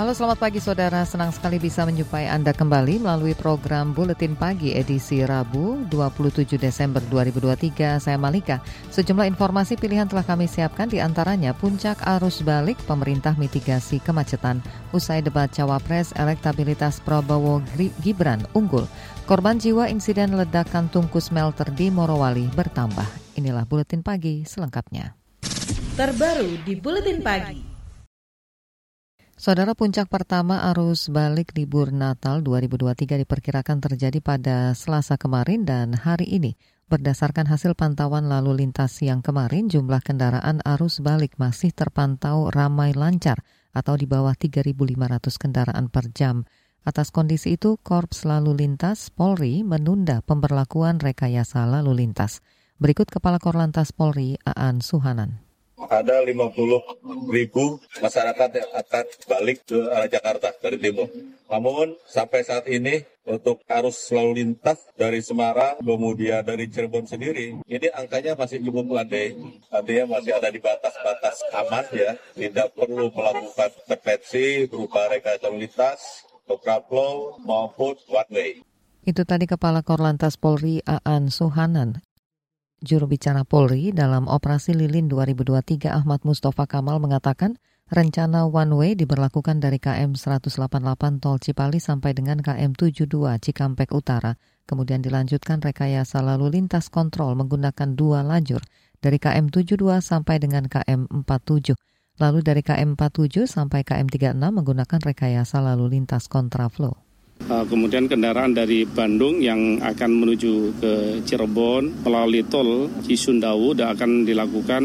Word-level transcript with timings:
Halo 0.00 0.16
selamat 0.16 0.40
pagi 0.40 0.64
saudara, 0.64 1.04
senang 1.04 1.28
sekali 1.28 1.60
bisa 1.60 1.84
menjumpai 1.84 2.24
Anda 2.24 2.56
kembali 2.56 3.04
melalui 3.04 3.36
program 3.36 3.92
Buletin 3.92 4.32
Pagi 4.32 4.72
edisi 4.72 5.20
Rabu 5.20 5.84
27 5.92 6.56
Desember 6.56 7.04
2023. 7.12 8.00
Saya 8.00 8.16
Malika. 8.16 8.64
Sejumlah 8.88 9.28
informasi 9.28 9.76
pilihan 9.76 10.08
telah 10.08 10.24
kami 10.24 10.48
siapkan 10.48 10.88
di 10.88 11.04
antaranya 11.04 11.52
puncak 11.52 12.00
arus 12.16 12.40
balik 12.40 12.80
pemerintah 12.88 13.36
mitigasi 13.36 14.00
kemacetan. 14.00 14.64
Usai 14.96 15.20
debat 15.20 15.52
Cawapres, 15.52 16.16
elektabilitas 16.16 17.04
Prabowo 17.04 17.60
Gibran 18.00 18.48
unggul. 18.56 18.88
Korban 19.28 19.60
jiwa 19.60 19.92
insiden 19.92 20.32
ledakan 20.32 20.88
tungku 20.88 21.20
smelter 21.20 21.68
di 21.76 21.92
Morowali 21.92 22.48
bertambah. 22.56 23.36
Inilah 23.36 23.68
Buletin 23.68 24.00
Pagi 24.00 24.48
selengkapnya. 24.48 25.12
Terbaru 25.92 26.56
di 26.64 26.72
Buletin 26.80 27.20
Pagi. 27.20 27.69
Saudara 29.40 29.72
puncak 29.72 30.12
pertama 30.12 30.68
arus 30.68 31.08
balik 31.08 31.56
libur 31.56 31.96
Natal 31.96 32.44
2023 32.44 33.24
diperkirakan 33.24 33.80
terjadi 33.80 34.20
pada 34.20 34.76
Selasa 34.76 35.16
kemarin 35.16 35.64
dan 35.64 35.96
hari 35.96 36.28
ini. 36.28 36.60
Berdasarkan 36.92 37.48
hasil 37.48 37.72
pantauan 37.72 38.28
lalu 38.28 38.60
lintas 38.60 39.00
siang 39.00 39.24
kemarin, 39.24 39.72
jumlah 39.72 40.04
kendaraan 40.04 40.60
arus 40.60 41.00
balik 41.00 41.40
masih 41.40 41.72
terpantau 41.72 42.52
ramai 42.52 42.92
lancar 42.92 43.40
atau 43.72 43.96
di 43.96 44.04
bawah 44.04 44.36
3.500 44.36 44.76
kendaraan 45.40 45.88
per 45.88 46.12
jam. 46.12 46.44
Atas 46.84 47.08
kondisi 47.08 47.56
itu, 47.56 47.80
Korps 47.80 48.28
Lalu 48.28 48.60
Lintas 48.60 49.08
Polri 49.08 49.64
menunda 49.64 50.20
pemberlakuan 50.20 51.00
rekayasa 51.00 51.64
lalu 51.64 52.04
lintas. 52.04 52.44
Berikut 52.76 53.08
Kepala 53.08 53.40
Korlantas 53.40 53.96
Polri, 53.96 54.36
Aan 54.44 54.84
Suhanan 54.84 55.49
ada 55.88 56.20
50 56.20 57.30
ribu 57.32 57.80
masyarakat 58.02 58.50
yang 58.52 58.70
akan 58.76 59.04
balik 59.24 59.58
ke 59.64 59.78
arah 59.88 60.10
Jakarta 60.10 60.52
dari 60.60 60.76
timur. 60.76 61.08
Namun 61.48 61.96
sampai 62.04 62.44
saat 62.44 62.68
ini 62.68 63.00
untuk 63.24 63.62
arus 63.70 63.96
lalu 64.10 64.42
lintas 64.42 64.80
dari 64.98 65.22
Semarang 65.22 65.78
kemudian 65.80 66.42
dari 66.42 66.66
Cirebon 66.66 67.06
sendiri 67.06 67.62
ini 67.62 67.88
angkanya 67.94 68.34
masih 68.34 68.58
cukup 68.64 68.90
landai 68.90 69.36
artinya 69.70 70.18
masih 70.18 70.34
ada 70.34 70.50
di 70.50 70.58
batas-batas 70.58 71.36
aman 71.54 71.86
ya 71.94 72.16
tidak 72.34 72.74
perlu 72.74 73.12
melakukan 73.14 73.70
intervensi 73.86 74.66
berupa 74.66 75.06
rekayasa 75.12 75.46
lalu 75.46 75.68
lintas 75.68 76.26
kontraflow 76.50 77.38
maupun 77.46 77.94
one 78.10 78.30
way. 78.34 78.52
Itu 79.06 79.22
tadi 79.22 79.46
Kepala 79.46 79.86
Korlantas 79.86 80.34
Polri 80.36 80.82
Aan 80.84 81.30
Suhanan. 81.30 82.02
Juru 82.80 83.12
bicara 83.12 83.44
Polri 83.44 83.92
dalam 83.92 84.24
Operasi 84.24 84.72
Lilin 84.72 85.04
2023 85.04 85.92
Ahmad 85.92 86.24
Mustafa 86.24 86.64
Kamal 86.64 86.96
mengatakan 86.96 87.60
rencana 87.92 88.48
one 88.48 88.72
way 88.72 88.90
diberlakukan 88.96 89.60
dari 89.60 89.76
KM 89.76 90.16
188 90.16 91.20
Tol 91.20 91.36
Cipali 91.36 91.76
sampai 91.76 92.16
dengan 92.16 92.40
KM 92.40 92.72
72 92.72 93.04
Cikampek 93.36 93.92
Utara. 93.92 94.32
Kemudian 94.64 95.04
dilanjutkan 95.04 95.60
rekayasa 95.60 96.24
lalu 96.24 96.56
lintas 96.56 96.88
kontrol 96.88 97.36
menggunakan 97.36 97.92
dua 97.92 98.24
lajur 98.24 98.64
dari 99.04 99.20
KM 99.20 99.52
72 99.52 99.76
sampai 100.00 100.40
dengan 100.40 100.64
KM 100.64 101.04
47. 101.28 101.76
Lalu 102.16 102.40
dari 102.40 102.64
KM 102.64 102.96
47 102.96 103.44
sampai 103.44 103.84
KM 103.84 104.08
36 104.08 104.40
menggunakan 104.40 105.00
rekayasa 105.04 105.60
lalu 105.60 106.00
lintas 106.00 106.32
kontraflow. 106.32 107.09
Eh, 107.50 107.64
kemudian 107.66 108.06
kendaraan 108.06 108.54
dari 108.54 108.86
Bandung 108.86 109.42
yang 109.42 109.82
akan 109.82 110.10
menuju 110.22 110.76
ke 110.78 110.92
Cirebon 111.26 112.06
melalui 112.06 112.46
tol 112.46 112.86
Cisundawu 113.02 113.74
dan 113.74 113.98
akan 113.98 114.22
dilakukan 114.22 114.82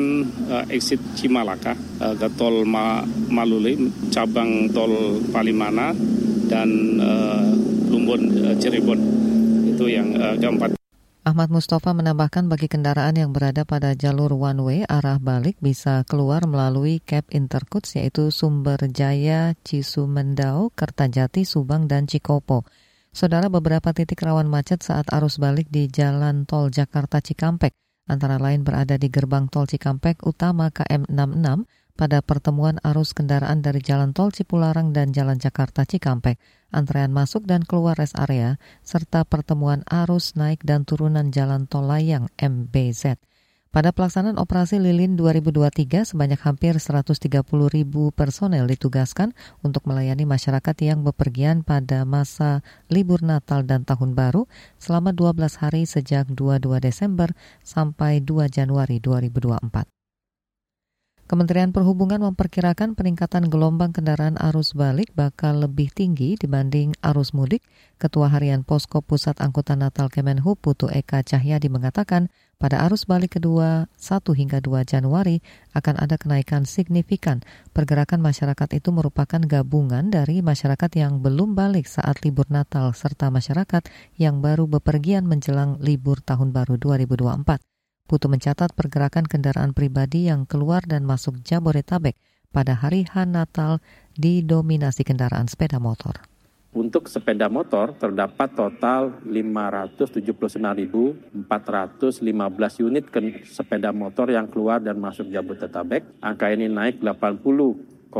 uh, 0.49 0.65
exit 0.73 0.97
Cimalaka 1.13 1.77
uh, 2.01 2.17
ke 2.17 2.25
tol 2.33 2.65
Ma 2.65 3.05
Maluli, 3.29 3.77
cabang 4.09 4.65
tol 4.73 5.21
Palimana 5.29 5.93
dan 6.49 6.97
Lumbun 7.85 8.33
uh, 8.33 8.55
Cirebon. 8.57 8.99
Itu 9.69 9.85
yang 9.85 10.17
keempat. 10.41 10.74
Ahmad 11.25 11.49
Mustafa 11.49 11.89
menambahkan 11.89 12.45
bagi 12.45 12.69
kendaraan 12.69 13.17
yang 13.17 13.33
berada 13.33 13.65
pada 13.65 13.97
jalur 13.97 14.29
one 14.37 14.61
way 14.61 14.79
arah 14.85 15.17
balik 15.17 15.57
bisa 15.57 16.05
keluar 16.05 16.45
melalui 16.45 17.01
Cap 17.01 17.25
Intercuts 17.33 17.97
yaitu 17.97 18.29
Sumber 18.29 18.77
Jaya, 18.93 19.57
Cisumendau, 19.65 20.69
Kertajati, 20.77 21.41
Subang, 21.41 21.89
dan 21.89 22.05
Cikopo. 22.05 22.61
Saudara 23.09 23.49
beberapa 23.49 23.89
titik 23.89 24.21
rawan 24.21 24.45
macet 24.45 24.85
saat 24.85 25.09
arus 25.09 25.41
balik 25.41 25.65
di 25.73 25.89
Jalan 25.89 26.45
Tol 26.45 26.69
Jakarta 26.69 27.17
Cikampek, 27.25 27.73
antara 28.05 28.37
lain 28.37 28.61
berada 28.61 28.93
di 28.93 29.09
gerbang 29.09 29.49
Tol 29.49 29.65
Cikampek 29.65 30.21
utama 30.29 30.69
KM66, 30.69 31.65
pada 31.95 32.19
pertemuan 32.19 32.75
arus 32.83 33.15
kendaraan 33.15 33.63
dari 33.63 33.79
Jalan 33.79 34.11
Tol 34.11 34.35
Cipularang 34.35 34.91
dan 34.91 35.15
Jalan 35.15 35.39
Jakarta 35.39 35.87
Cikampek, 35.87 36.35
antrean 36.75 37.15
masuk 37.15 37.47
dan 37.47 37.63
keluar 37.63 37.95
rest 37.95 38.19
area, 38.19 38.59
serta 38.83 39.23
pertemuan 39.23 39.87
arus 39.87 40.35
naik 40.35 40.61
dan 40.67 40.83
turunan 40.83 41.31
Jalan 41.31 41.71
Tol 41.71 41.87
Layang 41.87 42.27
MBZ. 42.35 43.15
Pada 43.75 43.91
pelaksanaan 43.91 44.39
operasi 44.39 44.79
Lilin 44.79 45.19
2023, 45.19 46.07
sebanyak 46.07 46.39
hampir 46.47 46.79
130 46.79 47.19
ribu 47.67 48.07
personel 48.15 48.71
ditugaskan 48.71 49.35
untuk 49.67 49.83
melayani 49.83 50.23
masyarakat 50.23 50.75
yang 50.79 51.03
bepergian 51.03 51.59
pada 51.59 52.07
masa 52.07 52.63
libur 52.87 53.19
Natal 53.19 53.67
dan 53.67 53.83
Tahun 53.83 54.15
Baru 54.15 54.47
selama 54.79 55.11
12 55.11 55.59
hari 55.59 55.83
sejak 55.83 56.31
22 56.31 56.71
Desember 56.79 57.35
sampai 57.67 58.23
2 58.23 58.47
Januari 58.47 59.03
2024. 59.03 59.94
Kementerian 61.25 61.73
Perhubungan 61.73 62.21
memperkirakan 62.21 62.93
peningkatan 62.93 63.49
gelombang 63.49 63.89
kendaraan 63.89 64.37
arus 64.37 64.77
balik 64.77 65.09
bakal 65.17 65.57
lebih 65.57 65.89
tinggi 65.89 66.37
dibanding 66.37 66.93
arus 67.01 67.33
mudik. 67.33 67.65
Ketua 67.97 68.29
Harian 68.29 68.61
Posko 68.61 69.01
Pusat 69.01 69.41
Angkutan 69.41 69.81
Natal 69.81 70.13
Kemenhub 70.13 70.61
Putu 70.61 70.85
Eka 70.85 71.25
Cahyadi 71.25 71.65
mengatakan 71.65 72.29
pada 72.61 72.85
arus 72.85 73.09
balik 73.09 73.41
kedua 73.41 73.89
1 73.97 74.21
hingga 74.37 74.61
2 74.61 74.85
Januari 74.85 75.41
akan 75.73 75.97
ada 75.97 76.21
kenaikan 76.21 76.69
signifikan. 76.69 77.41
Pergerakan 77.73 78.21
masyarakat 78.21 78.77
itu 78.77 78.93
merupakan 78.93 79.41
gabungan 79.41 80.13
dari 80.13 80.45
masyarakat 80.45 80.93
yang 80.93 81.25
belum 81.25 81.57
balik 81.57 81.89
saat 81.89 82.21
libur 82.21 82.45
Natal 82.53 82.93
serta 82.93 83.33
masyarakat 83.33 83.81
yang 84.21 84.45
baru 84.45 84.69
bepergian 84.69 85.25
menjelang 85.25 85.81
libur 85.81 86.21
Tahun 86.21 86.53
Baru 86.53 86.77
2024. 86.77 87.74
Putu 88.05 88.29
mencatat 88.29 88.77
pergerakan 88.77 89.25
kendaraan 89.25 89.73
pribadi 89.73 90.29
yang 90.29 90.45
keluar 90.45 90.85
dan 90.85 91.09
masuk 91.09 91.41
Jabodetabek 91.41 92.13
pada 92.53 92.77
hari 92.77 93.09
H 93.09 93.25
Natal 93.25 93.81
didominasi 94.13 95.01
kendaraan 95.01 95.49
sepeda 95.49 95.81
motor. 95.81 96.21
Untuk 96.77 97.09
sepeda 97.09 97.49
motor 97.49 97.97
terdapat 97.97 98.53
total 98.53 99.09
579.415 99.25 101.49
unit 102.85 103.09
sepeda 103.41 103.89
motor 103.89 104.29
yang 104.29 104.53
keluar 104.53 104.85
dan 104.85 105.01
masuk 105.01 105.25
Jabodetabek. 105.33 106.05
Angka 106.21 106.53
ini 106.53 106.69
naik 106.69 107.01
80,91 107.01 108.13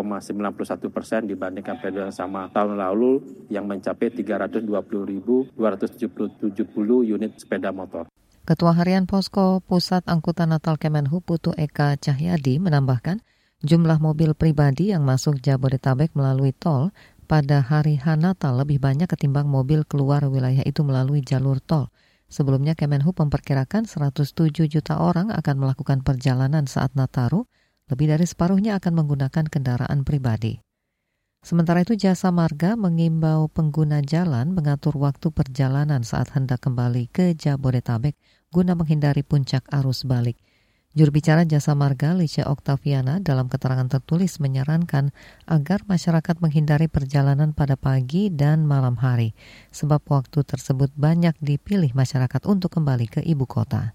persen 0.89 1.29
dibandingkan 1.29 1.77
periode 1.77 2.09
yang 2.09 2.15
sama 2.15 2.49
tahun 2.49 2.81
lalu 2.81 3.21
yang 3.53 3.69
mencapai 3.69 4.09
320.270 4.17 5.53
unit 7.05 7.37
sepeda 7.37 7.69
motor. 7.69 8.09
Ketua 8.45 8.77
Harian 8.77 9.09
Posko 9.09 9.57
Pusat 9.65 10.05
Angkutan 10.05 10.53
Natal 10.53 10.77
Kemenhub 10.77 11.25
Putu 11.25 11.49
Eka 11.57 11.97
Cahyadi 11.97 12.61
menambahkan 12.61 13.25
jumlah 13.65 13.97
mobil 13.97 14.37
pribadi 14.37 14.93
yang 14.93 15.01
masuk 15.01 15.41
Jabodetabek 15.41 16.13
melalui 16.13 16.53
tol 16.53 16.93
pada 17.25 17.65
hari 17.65 17.97
H 17.97 18.13
Natal 18.13 18.61
lebih 18.61 18.77
banyak 18.77 19.09
ketimbang 19.09 19.49
mobil 19.49 19.81
keluar 19.81 20.21
wilayah 20.29 20.61
itu 20.61 20.85
melalui 20.85 21.25
jalur 21.25 21.57
tol. 21.57 21.89
Sebelumnya 22.29 22.77
Kemenhub 22.77 23.17
memperkirakan 23.17 23.89
107 23.89 24.53
juta 24.69 25.01
orang 25.01 25.33
akan 25.33 25.65
melakukan 25.65 26.05
perjalanan 26.05 26.69
saat 26.69 26.93
Nataru, 26.93 27.49
lebih 27.89 28.13
dari 28.13 28.29
separuhnya 28.29 28.77
akan 28.77 28.93
menggunakan 28.93 29.49
kendaraan 29.49 30.05
pribadi. 30.05 30.64
Sementara 31.45 31.85
itu 31.85 31.93
Jasa 31.93 32.33
Marga 32.33 32.73
mengimbau 32.73 33.45
pengguna 33.53 34.01
jalan 34.01 34.57
mengatur 34.57 34.97
waktu 34.97 35.29
perjalanan 35.29 36.01
saat 36.01 36.33
hendak 36.33 36.65
kembali 36.65 37.05
ke 37.13 37.37
Jabodetabek 37.37 38.17
guna 38.49 38.73
menghindari 38.73 39.21
puncak 39.21 39.61
arus 39.69 40.09
balik. 40.09 40.41
Juru 40.97 41.13
bicara 41.13 41.45
Jasa 41.45 41.77
Marga, 41.77 42.17
Licia 42.17 42.49
Oktaviana, 42.49 43.21
dalam 43.21 43.45
keterangan 43.45 43.85
tertulis 43.85 44.41
menyarankan 44.41 45.13
agar 45.45 45.85
masyarakat 45.85 46.41
menghindari 46.41 46.89
perjalanan 46.89 47.53
pada 47.53 47.77
pagi 47.77 48.33
dan 48.33 48.65
malam 48.65 48.97
hari, 48.97 49.37
sebab 49.69 50.01
waktu 50.09 50.41
tersebut 50.41 50.97
banyak 50.97 51.37
dipilih 51.45 51.93
masyarakat 51.93 52.41
untuk 52.49 52.73
kembali 52.73 53.05
ke 53.05 53.21
ibu 53.21 53.45
kota. 53.45 53.93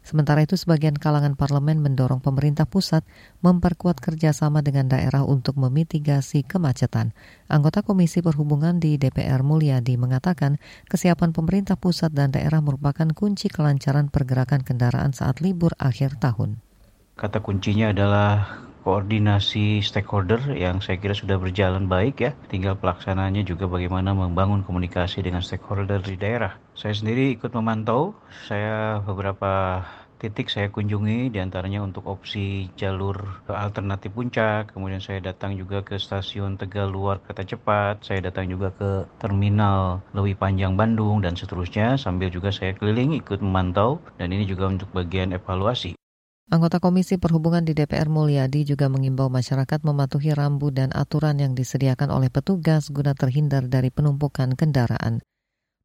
Sementara 0.00 0.40
itu, 0.40 0.56
sebagian 0.56 0.96
kalangan 0.96 1.36
parlemen 1.36 1.84
mendorong 1.84 2.24
pemerintah 2.24 2.64
pusat 2.64 3.04
memperkuat 3.44 4.00
kerjasama 4.00 4.64
dengan 4.64 4.88
daerah 4.88 5.22
untuk 5.28 5.60
memitigasi 5.60 6.42
kemacetan. 6.42 7.12
Anggota 7.52 7.84
Komisi 7.84 8.24
Perhubungan 8.24 8.80
di 8.80 8.96
DPR 8.96 9.44
Mulyadi 9.44 10.00
mengatakan 10.00 10.56
kesiapan 10.88 11.36
pemerintah 11.36 11.76
pusat 11.76 12.16
dan 12.16 12.32
daerah 12.32 12.64
merupakan 12.64 13.12
kunci 13.12 13.52
kelancaran 13.52 14.08
pergerakan 14.08 14.64
kendaraan 14.64 15.12
saat 15.12 15.44
libur 15.44 15.76
akhir 15.76 16.16
tahun. 16.16 16.64
Kata 17.20 17.44
kuncinya 17.44 17.92
adalah 17.92 18.69
koordinasi 18.80 19.84
stakeholder 19.84 20.40
yang 20.56 20.80
saya 20.80 20.96
kira 20.98 21.12
sudah 21.12 21.36
berjalan 21.36 21.86
baik 21.86 22.16
ya. 22.20 22.30
Tinggal 22.48 22.76
pelaksananya 22.80 23.44
juga 23.44 23.68
bagaimana 23.68 24.16
membangun 24.16 24.64
komunikasi 24.64 25.20
dengan 25.20 25.44
stakeholder 25.44 26.00
di 26.00 26.16
daerah. 26.16 26.56
Saya 26.72 26.96
sendiri 26.96 27.36
ikut 27.36 27.52
memantau, 27.52 28.16
saya 28.48 29.00
beberapa 29.04 29.84
titik 30.20 30.52
saya 30.52 30.68
kunjungi 30.68 31.32
di 31.32 31.40
antaranya 31.40 31.80
untuk 31.80 32.04
opsi 32.04 32.68
jalur 32.76 33.40
alternatif 33.48 34.12
puncak. 34.12 34.76
Kemudian 34.76 35.00
saya 35.00 35.24
datang 35.24 35.56
juga 35.56 35.80
ke 35.80 35.96
stasiun 35.96 36.60
Tegal 36.60 36.92
Luar 36.92 37.24
Kereta 37.24 37.56
Cepat. 37.56 38.04
Saya 38.04 38.28
datang 38.28 38.52
juga 38.52 38.68
ke 38.76 39.08
terminal 39.16 40.04
Lewi 40.12 40.36
Panjang 40.36 40.76
Bandung 40.76 41.24
dan 41.24 41.40
seterusnya. 41.40 41.96
Sambil 41.96 42.28
juga 42.28 42.52
saya 42.52 42.76
keliling 42.76 43.16
ikut 43.16 43.40
memantau. 43.40 43.96
Dan 44.20 44.36
ini 44.36 44.44
juga 44.44 44.68
untuk 44.68 44.92
bagian 44.92 45.32
evaluasi 45.32 45.96
Anggota 46.50 46.82
Komisi 46.82 47.14
Perhubungan 47.14 47.62
di 47.62 47.78
DPR 47.78 48.10
Mulyadi 48.10 48.66
juga 48.66 48.90
mengimbau 48.90 49.30
masyarakat 49.30 49.86
mematuhi 49.86 50.34
rambu 50.34 50.74
dan 50.74 50.90
aturan 50.90 51.38
yang 51.38 51.54
disediakan 51.54 52.10
oleh 52.10 52.26
petugas 52.26 52.90
guna 52.90 53.14
terhindar 53.14 53.70
dari 53.70 53.94
penumpukan 53.94 54.58
kendaraan. 54.58 55.22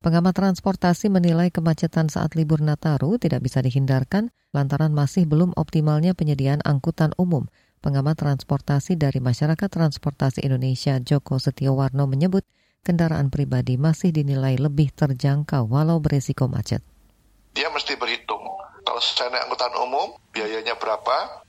Pengamat 0.02 0.34
transportasi 0.34 1.14
menilai 1.14 1.54
kemacetan 1.54 2.10
saat 2.10 2.34
libur 2.34 2.66
Nataru 2.66 3.22
tidak 3.22 3.46
bisa 3.46 3.62
dihindarkan 3.62 4.34
lantaran 4.58 4.90
masih 4.90 5.30
belum 5.30 5.54
optimalnya 5.54 6.18
penyediaan 6.18 6.66
angkutan 6.66 7.14
umum. 7.22 7.46
Pengamat 7.86 8.26
transportasi 8.26 8.98
dari 8.98 9.22
Masyarakat 9.22 9.70
Transportasi 9.70 10.42
Indonesia 10.42 10.98
Joko 10.98 11.38
Setiowarno 11.38 12.10
menyebut 12.10 12.42
kendaraan 12.82 13.30
pribadi 13.30 13.78
masih 13.78 14.10
dinilai 14.10 14.58
lebih 14.58 14.90
terjangkau 14.98 15.70
walau 15.70 16.02
beresiko 16.02 16.50
macet. 16.50 16.82
Dia 17.54 17.70
mesti 17.70 17.96
saya 19.14 19.30
naik 19.30 19.46
angkutan 19.46 19.74
umum, 19.78 20.18
biayanya 20.34 20.74
berapa? 20.82 21.46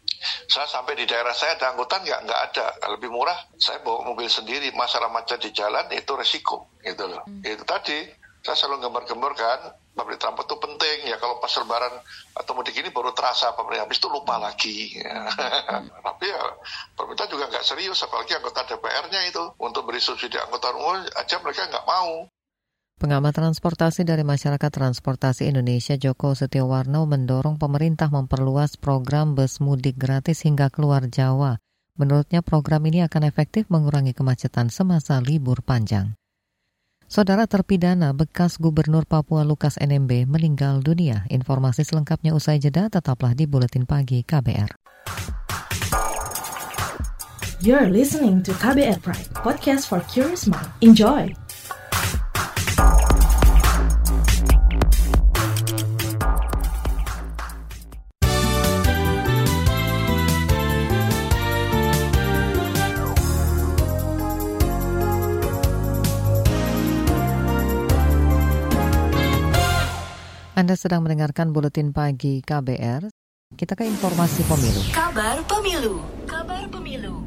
Saya 0.48 0.68
sampai 0.68 0.96
di 0.96 1.04
daerah 1.08 1.32
saya 1.32 1.56
ada 1.56 1.72
angkutan 1.72 2.04
nggak 2.04 2.20
nggak 2.28 2.40
ada 2.52 2.66
lebih 2.92 3.08
murah. 3.08 3.36
Saya 3.56 3.80
bawa 3.80 4.04
mobil 4.04 4.28
sendiri, 4.28 4.68
masalah 4.76 5.08
macet 5.08 5.40
di 5.40 5.50
jalan 5.56 5.88
itu 5.92 6.12
resiko, 6.12 6.68
gitu 6.84 7.08
loh. 7.08 7.24
Hmm. 7.24 7.40
Itu 7.40 7.64
tadi 7.64 8.04
saya 8.44 8.54
selalu 8.54 8.86
gembar-gembar 8.86 9.32
kan, 9.34 9.60
public 9.96 10.22
transport 10.22 10.46
itu 10.46 10.56
penting 10.62 10.98
ya 11.10 11.18
kalau 11.18 11.42
pas 11.42 11.50
lebaran 11.58 11.98
atau 12.36 12.52
mudik 12.54 12.78
ini 12.78 12.94
baru 12.94 13.10
terasa 13.10 13.50
pemerintah 13.58 13.90
habis 13.90 13.98
itu 13.98 14.08
lupa 14.12 14.38
lagi. 14.38 15.02
Ya. 15.02 15.26
Hmm. 15.26 15.90
Tapi 16.06 16.24
ya 16.30 16.42
pemerintah 16.94 17.26
juga 17.26 17.50
nggak 17.50 17.66
serius, 17.66 17.98
apalagi 18.06 18.36
anggota 18.36 18.62
DPR-nya 18.68 19.20
itu 19.26 19.42
untuk 19.58 19.88
beri 19.88 19.98
subsidi 19.98 20.38
angkutan 20.38 20.76
umum 20.76 21.02
aja 21.16 21.36
mereka 21.42 21.66
nggak 21.66 21.86
mau. 21.88 22.28
Pengamat 22.96 23.36
transportasi 23.36 24.08
dari 24.08 24.24
Masyarakat 24.24 24.72
Transportasi 24.72 25.44
Indonesia 25.52 26.00
Joko 26.00 26.32
Setiawarno 26.32 27.04
mendorong 27.04 27.60
pemerintah 27.60 28.08
memperluas 28.08 28.80
program 28.80 29.36
bus 29.36 29.60
mudik 29.60 30.00
gratis 30.00 30.48
hingga 30.48 30.72
keluar 30.72 31.04
Jawa. 31.04 31.60
Menurutnya 32.00 32.40
program 32.40 32.80
ini 32.88 33.04
akan 33.04 33.28
efektif 33.28 33.68
mengurangi 33.68 34.16
kemacetan 34.16 34.72
semasa 34.72 35.20
libur 35.20 35.60
panjang. 35.60 36.16
Saudara 37.04 37.44
terpidana 37.44 38.16
bekas 38.16 38.56
Gubernur 38.56 39.04
Papua 39.04 39.44
Lukas 39.44 39.76
NMB 39.76 40.24
meninggal 40.24 40.80
dunia. 40.80 41.28
Informasi 41.28 41.84
selengkapnya 41.84 42.32
usai 42.32 42.64
jeda 42.64 42.88
tetaplah 42.88 43.36
di 43.36 43.44
Buletin 43.44 43.84
Pagi 43.84 44.24
KBR. 44.24 44.72
You're 47.60 47.92
listening 47.92 48.40
to 48.48 48.56
KBR 48.56 49.04
Pride, 49.04 49.28
podcast 49.36 49.84
for 49.84 50.00
curious 50.08 50.48
mind. 50.48 50.72
Enjoy! 50.80 51.45
Anda 70.66 70.74
sedang 70.74 71.06
mendengarkan 71.06 71.54
buletin 71.54 71.94
pagi 71.94 72.42
KBR. 72.42 73.06
Kita 73.54 73.78
ke 73.78 73.86
informasi 73.86 74.42
pemilu. 74.50 74.82
Kabar 74.90 75.38
pemilu. 75.46 76.02
Kabar 76.26 76.66
pemilu. 76.66 77.25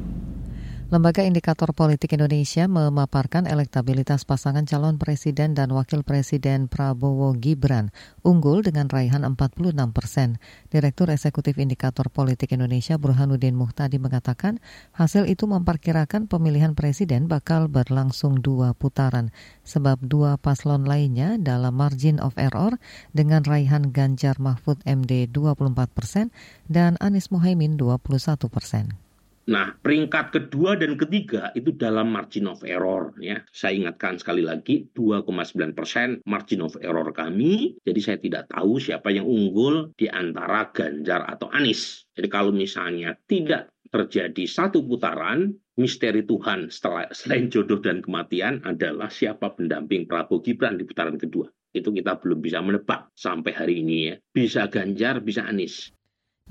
Lembaga 0.90 1.22
Indikator 1.22 1.70
Politik 1.70 2.18
Indonesia 2.18 2.66
memaparkan 2.66 3.46
elektabilitas 3.46 4.26
pasangan 4.26 4.66
calon 4.66 4.98
presiden 4.98 5.54
dan 5.54 5.70
wakil 5.70 6.02
presiden 6.02 6.66
Prabowo 6.66 7.30
Gibran 7.38 7.94
unggul 8.26 8.66
dengan 8.66 8.90
raihan 8.90 9.22
46 9.22 9.70
persen. 9.94 10.42
Direktur 10.66 11.14
Eksekutif 11.14 11.62
Indikator 11.62 12.10
Politik 12.10 12.50
Indonesia 12.50 12.98
Burhanuddin 12.98 13.54
Muhtadi 13.54 14.02
mengatakan 14.02 14.58
hasil 14.90 15.30
itu 15.30 15.46
memperkirakan 15.46 16.26
pemilihan 16.26 16.74
presiden 16.74 17.30
bakal 17.30 17.70
berlangsung 17.70 18.42
dua 18.42 18.74
putaran 18.74 19.30
sebab 19.62 20.02
dua 20.02 20.42
paslon 20.42 20.90
lainnya 20.90 21.38
dalam 21.38 21.70
margin 21.70 22.18
of 22.18 22.34
error 22.34 22.74
dengan 23.14 23.46
raihan 23.46 23.94
Ganjar 23.94 24.42
Mahfud 24.42 24.82
MD 24.82 25.30
24 25.30 25.70
persen 25.94 26.34
dan 26.66 26.98
Anies 26.98 27.30
Mohaimin 27.30 27.78
21 27.78 28.50
persen. 28.50 28.99
Nah, 29.50 29.74
peringkat 29.82 30.30
kedua 30.30 30.78
dan 30.78 30.94
ketiga 30.94 31.50
itu 31.58 31.74
dalam 31.74 32.14
margin 32.14 32.46
of 32.46 32.62
error 32.62 33.10
ya. 33.18 33.42
Saya 33.50 33.82
ingatkan 33.82 34.14
sekali 34.14 34.46
lagi 34.46 34.86
2,9 34.94 35.74
persen 35.74 36.22
margin 36.22 36.62
of 36.62 36.78
error 36.78 37.10
kami. 37.10 37.74
Jadi 37.82 37.98
saya 37.98 38.22
tidak 38.22 38.46
tahu 38.46 38.78
siapa 38.78 39.10
yang 39.10 39.26
unggul 39.26 39.90
di 39.98 40.06
antara 40.06 40.70
Ganjar 40.70 41.26
atau 41.26 41.50
Anies. 41.50 42.06
Jadi 42.14 42.30
kalau 42.30 42.54
misalnya 42.54 43.18
tidak 43.26 43.74
terjadi 43.90 44.46
satu 44.46 44.86
putaran, 44.86 45.50
misteri 45.74 46.22
Tuhan 46.22 46.70
setelah 46.70 47.10
selain 47.10 47.50
jodoh 47.50 47.82
dan 47.82 48.06
kematian 48.06 48.62
adalah 48.62 49.10
siapa 49.10 49.50
pendamping 49.58 50.06
Prabowo 50.06 50.46
Gibran 50.46 50.78
di 50.78 50.86
putaran 50.86 51.18
kedua. 51.18 51.50
Itu 51.74 51.90
kita 51.90 52.22
belum 52.22 52.38
bisa 52.38 52.62
menebak 52.62 53.10
sampai 53.18 53.50
hari 53.50 53.82
ini 53.82 54.14
ya. 54.14 54.16
Bisa 54.30 54.70
Ganjar, 54.70 55.18
bisa 55.26 55.42
Anies. 55.42 55.90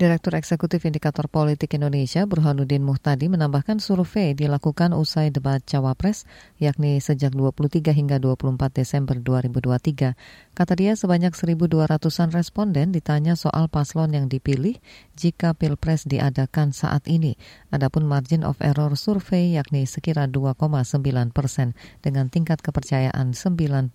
Direktur 0.00 0.32
Eksekutif 0.32 0.88
Indikator 0.88 1.28
Politik 1.28 1.76
Indonesia 1.76 2.24
Burhanuddin 2.24 2.80
Muhtadi 2.80 3.28
menambahkan 3.28 3.84
survei 3.84 4.32
dilakukan 4.32 4.96
usai 4.96 5.28
debat 5.28 5.60
Cawapres 5.60 6.24
yakni 6.56 7.04
sejak 7.04 7.36
23 7.36 7.92
hingga 7.92 8.16
24 8.16 8.80
Desember 8.80 9.20
2023. 9.20 10.16
Kata 10.56 10.72
dia 10.72 10.96
sebanyak 10.96 11.36
1.200-an 11.36 12.32
responden 12.32 12.96
ditanya 12.96 13.36
soal 13.36 13.68
paslon 13.68 14.16
yang 14.16 14.32
dipilih 14.32 14.80
jika 15.20 15.52
Pilpres 15.52 16.08
diadakan 16.08 16.72
saat 16.72 17.04
ini. 17.04 17.36
Adapun 17.68 18.08
margin 18.08 18.40
of 18.40 18.56
error 18.64 18.96
survei 18.96 19.52
yakni 19.52 19.84
sekira 19.84 20.24
2,9 20.24 20.96
persen 21.36 21.76
dengan 22.00 22.32
tingkat 22.32 22.64
kepercayaan 22.64 23.36
95 23.36 23.92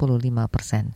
persen. 0.54 0.94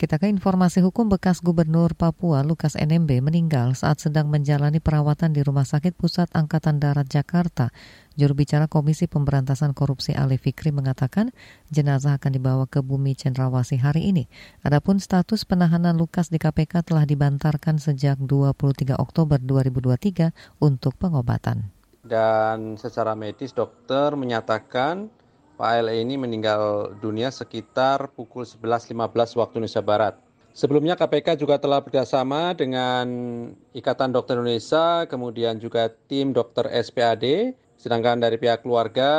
Kita 0.00 0.16
ke 0.16 0.32
informasi 0.32 0.80
hukum 0.80 1.12
bekas 1.12 1.44
Gubernur 1.44 1.92
Papua 1.92 2.40
Lukas 2.40 2.72
NMB 2.72 3.20
meninggal 3.20 3.76
saat 3.76 4.00
sedang 4.00 4.32
menjalani 4.32 4.80
perawatan 4.80 5.36
di 5.36 5.44
Rumah 5.44 5.68
Sakit 5.68 5.92
Pusat 5.92 6.32
Angkatan 6.32 6.80
Darat 6.80 7.04
Jakarta. 7.04 7.68
Juru 8.16 8.32
bicara 8.32 8.64
Komisi 8.64 9.12
Pemberantasan 9.12 9.76
Korupsi 9.76 10.16
Ali 10.16 10.40
Fikri 10.40 10.72
mengatakan 10.72 11.36
jenazah 11.68 12.16
akan 12.16 12.32
dibawa 12.32 12.64
ke 12.64 12.80
Bumi 12.80 13.12
Cendrawasih 13.12 13.84
hari 13.84 14.08
ini. 14.08 14.24
Adapun 14.64 15.04
status 15.04 15.44
penahanan 15.44 16.00
Lukas 16.00 16.32
di 16.32 16.40
KPK 16.40 16.80
telah 16.80 17.04
dibantarkan 17.04 17.76
sejak 17.76 18.16
23 18.24 18.96
Oktober 18.96 19.36
2023 19.36 20.64
untuk 20.64 20.96
pengobatan. 20.96 21.76
Dan 22.00 22.80
secara 22.80 23.12
medis 23.12 23.52
dokter 23.52 24.16
menyatakan 24.16 25.12
Pak 25.60 25.76
ALE 25.76 26.00
ini 26.00 26.16
meninggal 26.16 26.96
dunia 27.04 27.28
sekitar 27.28 28.16
pukul 28.16 28.48
11.15 28.48 28.96
waktu 29.36 29.60
Indonesia 29.60 29.84
Barat. 29.84 30.16
Sebelumnya 30.56 30.96
KPK 30.96 31.36
juga 31.36 31.60
telah 31.60 31.84
bekerjasama 31.84 32.56
dengan 32.56 33.04
Ikatan 33.76 34.08
Dokter 34.08 34.40
Indonesia, 34.40 35.04
kemudian 35.04 35.60
juga 35.60 35.92
tim 36.08 36.32
dokter 36.32 36.64
SPAD, 36.64 37.52
sedangkan 37.76 38.24
dari 38.24 38.40
pihak 38.40 38.64
keluarga 38.64 39.12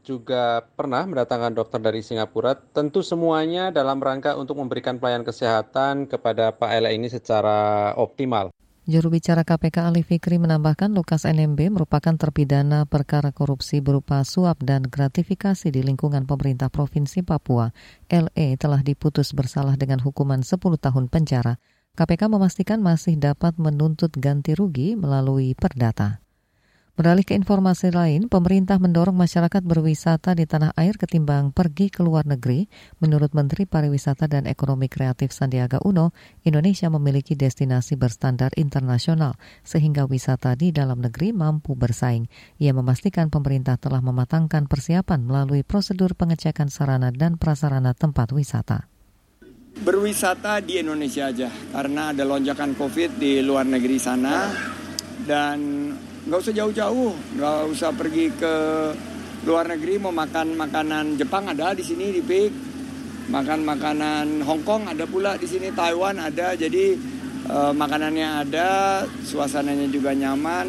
juga 0.00 0.64
pernah 0.72 1.04
mendatangkan 1.04 1.52
dokter 1.52 1.76
dari 1.84 2.00
Singapura. 2.00 2.56
Tentu 2.56 3.04
semuanya 3.04 3.68
dalam 3.68 4.00
rangka 4.00 4.40
untuk 4.40 4.56
memberikan 4.56 4.96
pelayanan 4.96 5.28
kesehatan 5.28 6.08
kepada 6.08 6.56
Pak 6.56 6.80
ALE 6.80 6.96
ini 6.96 7.12
secara 7.12 7.92
optimal. 8.00 8.48
Juru 8.84 9.16
bicara 9.16 9.48
KPK 9.48 9.88
Ali 9.88 10.04
Fikri 10.04 10.36
menambahkan 10.36 10.92
Lukas 10.92 11.24
NMB 11.24 11.72
merupakan 11.72 12.12
terpidana 12.20 12.84
perkara 12.84 13.32
korupsi 13.32 13.80
berupa 13.80 14.20
suap 14.28 14.60
dan 14.60 14.84
gratifikasi 14.84 15.72
di 15.72 15.80
lingkungan 15.80 16.28
pemerintah 16.28 16.68
Provinsi 16.68 17.24
Papua. 17.24 17.72
LE 18.12 18.60
telah 18.60 18.84
diputus 18.84 19.32
bersalah 19.32 19.80
dengan 19.80 20.04
hukuman 20.04 20.44
10 20.44 20.60
tahun 20.76 21.08
penjara. 21.08 21.56
KPK 21.96 22.28
memastikan 22.28 22.84
masih 22.84 23.16
dapat 23.16 23.56
menuntut 23.56 24.12
ganti 24.20 24.52
rugi 24.52 25.00
melalui 25.00 25.56
perdata. 25.56 26.23
Beralih 26.94 27.26
ke 27.26 27.34
informasi 27.34 27.90
lain, 27.90 28.30
pemerintah 28.30 28.78
mendorong 28.78 29.18
masyarakat 29.18 29.66
berwisata 29.66 30.30
di 30.38 30.46
tanah 30.46 30.78
air 30.78 30.94
ketimbang 30.94 31.50
pergi 31.50 31.90
ke 31.90 32.06
luar 32.06 32.22
negeri. 32.22 32.70
Menurut 33.02 33.34
Menteri 33.34 33.66
Pariwisata 33.66 34.30
dan 34.30 34.46
Ekonomi 34.46 34.86
Kreatif 34.86 35.34
Sandiaga 35.34 35.82
Uno, 35.82 36.14
Indonesia 36.46 36.86
memiliki 36.94 37.34
destinasi 37.34 37.98
berstandar 37.98 38.54
internasional 38.54 39.34
sehingga 39.66 40.06
wisata 40.06 40.54
di 40.54 40.70
dalam 40.70 41.02
negeri 41.02 41.34
mampu 41.34 41.74
bersaing. 41.74 42.30
Ia 42.62 42.70
memastikan 42.70 43.26
pemerintah 43.26 43.74
telah 43.74 43.98
mematangkan 43.98 44.70
persiapan 44.70 45.18
melalui 45.26 45.66
prosedur 45.66 46.14
pengecekan 46.14 46.70
sarana 46.70 47.10
dan 47.10 47.42
prasarana 47.42 47.90
tempat 47.98 48.30
wisata 48.30 48.86
berwisata 49.74 50.62
di 50.62 50.78
Indonesia 50.78 51.34
aja 51.34 51.50
karena 51.50 52.14
ada 52.14 52.22
lonjakan 52.22 52.78
COVID 52.78 53.18
di 53.18 53.42
luar 53.42 53.66
negeri 53.66 53.98
sana 53.98 54.46
dan 55.26 55.90
nggak 56.24 56.40
usah 56.40 56.54
jauh-jauh, 56.56 57.12
nggak 57.36 57.58
usah 57.68 57.90
pergi 57.92 58.32
ke 58.32 58.54
luar 59.44 59.68
negeri 59.68 60.00
mau 60.00 60.08
makan 60.08 60.56
makanan 60.56 61.20
Jepang 61.20 61.52
ada 61.52 61.76
di 61.76 61.84
sini 61.84 62.16
di 62.16 62.24
Pik, 62.24 62.52
makan 63.28 63.60
makanan 63.60 64.40
Hong 64.40 64.64
Kong 64.64 64.88
ada 64.88 65.04
pula 65.04 65.36
di 65.36 65.44
sini 65.44 65.68
Taiwan 65.68 66.16
ada, 66.16 66.56
jadi 66.56 66.96
eh, 67.44 67.72
makanannya 67.76 68.28
ada, 68.40 69.04
suasananya 69.20 69.84
juga 69.92 70.16
nyaman, 70.16 70.64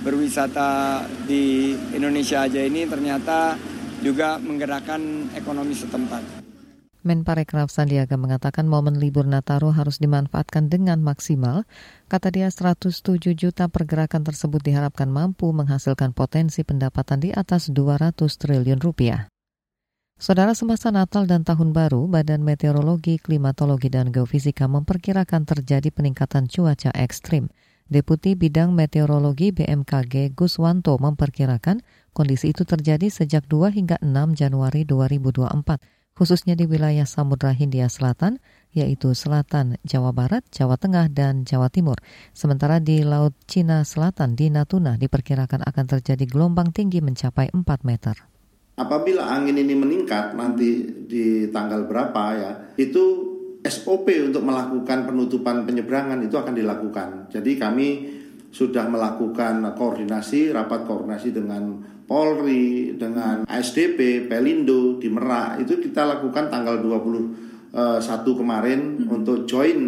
berwisata 0.00 1.04
di 1.28 1.76
Indonesia 1.92 2.48
aja 2.48 2.64
ini 2.64 2.88
ternyata 2.88 3.60
juga 4.00 4.40
menggerakkan 4.40 5.32
ekonomi 5.36 5.76
setempat. 5.76 6.43
Menparekraf 7.04 7.68
Sandiaga 7.68 8.16
mengatakan 8.16 8.64
momen 8.64 8.96
libur 8.96 9.28
Nataru 9.28 9.76
harus 9.76 10.00
dimanfaatkan 10.00 10.72
dengan 10.72 11.04
maksimal. 11.04 11.68
Kata 12.08 12.32
dia 12.32 12.48
107 12.48 13.36
juta 13.36 13.68
pergerakan 13.68 14.24
tersebut 14.24 14.64
diharapkan 14.64 15.12
mampu 15.12 15.52
menghasilkan 15.52 16.16
potensi 16.16 16.64
pendapatan 16.64 17.20
di 17.20 17.30
atas 17.36 17.68
200 17.68 18.16
triliun 18.16 18.80
rupiah. 18.80 19.28
Saudara 20.16 20.56
semasa 20.56 20.88
Natal 20.88 21.28
dan 21.28 21.44
Tahun 21.44 21.76
Baru, 21.76 22.08
Badan 22.08 22.40
Meteorologi, 22.40 23.20
Klimatologi, 23.20 23.92
dan 23.92 24.08
Geofisika 24.08 24.64
memperkirakan 24.64 25.44
terjadi 25.44 25.92
peningkatan 25.92 26.48
cuaca 26.48 26.88
ekstrim. 26.96 27.52
Deputi 27.84 28.32
Bidang 28.32 28.72
Meteorologi 28.72 29.52
BMKG 29.52 30.32
Guswanto 30.32 30.96
memperkirakan 30.96 31.84
kondisi 32.16 32.56
itu 32.56 32.64
terjadi 32.64 33.12
sejak 33.12 33.44
2 33.44 33.76
hingga 33.76 34.00
6 34.00 34.40
Januari 34.40 34.88
2024 34.88 35.93
khususnya 36.14 36.54
di 36.54 36.64
wilayah 36.64 37.04
Samudra 37.04 37.50
Hindia 37.50 37.90
Selatan, 37.90 38.38
yaitu 38.74 39.14
Selatan, 39.14 39.78
Jawa 39.86 40.14
Barat, 40.14 40.42
Jawa 40.50 40.78
Tengah, 40.78 41.10
dan 41.10 41.46
Jawa 41.46 41.70
Timur. 41.70 41.98
Sementara 42.34 42.78
di 42.78 43.02
Laut 43.02 43.34
Cina 43.46 43.82
Selatan 43.82 44.34
di 44.38 44.50
Natuna 44.50 44.98
diperkirakan 44.98 45.62
akan 45.62 45.84
terjadi 45.86 46.24
gelombang 46.26 46.70
tinggi 46.70 46.98
mencapai 47.02 47.50
4 47.54 47.62
meter. 47.86 48.14
Apabila 48.74 49.30
angin 49.30 49.54
ini 49.54 49.74
meningkat 49.78 50.34
nanti 50.34 50.82
di 51.06 51.46
tanggal 51.54 51.86
berapa 51.86 52.22
ya, 52.34 52.52
itu 52.74 53.34
SOP 53.62 54.10
untuk 54.18 54.42
melakukan 54.42 55.06
penutupan 55.06 55.62
penyeberangan 55.62 56.18
itu 56.26 56.34
akan 56.34 56.54
dilakukan. 56.58 57.08
Jadi 57.30 57.54
kami 57.54 57.88
sudah 58.54 58.86
melakukan 58.86 59.74
koordinasi, 59.74 60.54
rapat 60.54 60.86
koordinasi 60.86 61.34
dengan 61.34 61.93
Polri, 62.04 62.92
dengan 63.00 63.48
ASDP, 63.48 64.28
Pelindo 64.28 65.00
di 65.00 65.08
Merak 65.08 65.64
itu 65.64 65.80
kita 65.80 66.04
lakukan 66.04 66.52
tanggal 66.52 66.84
21 66.84 67.72
eh, 67.72 68.34
kemarin 68.36 68.80
hmm. 69.00 69.08
untuk 69.08 69.48
join 69.48 69.78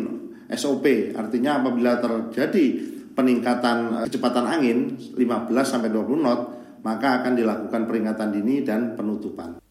SOP. 0.49 1.13
Artinya 1.13 1.61
apabila 1.61 2.01
terjadi 2.01 2.67
peningkatan 3.13 4.01
eh, 4.01 4.05
kecepatan 4.09 4.49
angin 4.49 4.97
15 5.13 5.21
sampai 5.61 5.93
20 5.93 6.23
knot, 6.25 6.41
maka 6.81 7.21
akan 7.21 7.37
dilakukan 7.37 7.83
peringatan 7.85 8.29
dini 8.33 8.65
dan 8.65 8.97
penutupan. 8.97 9.66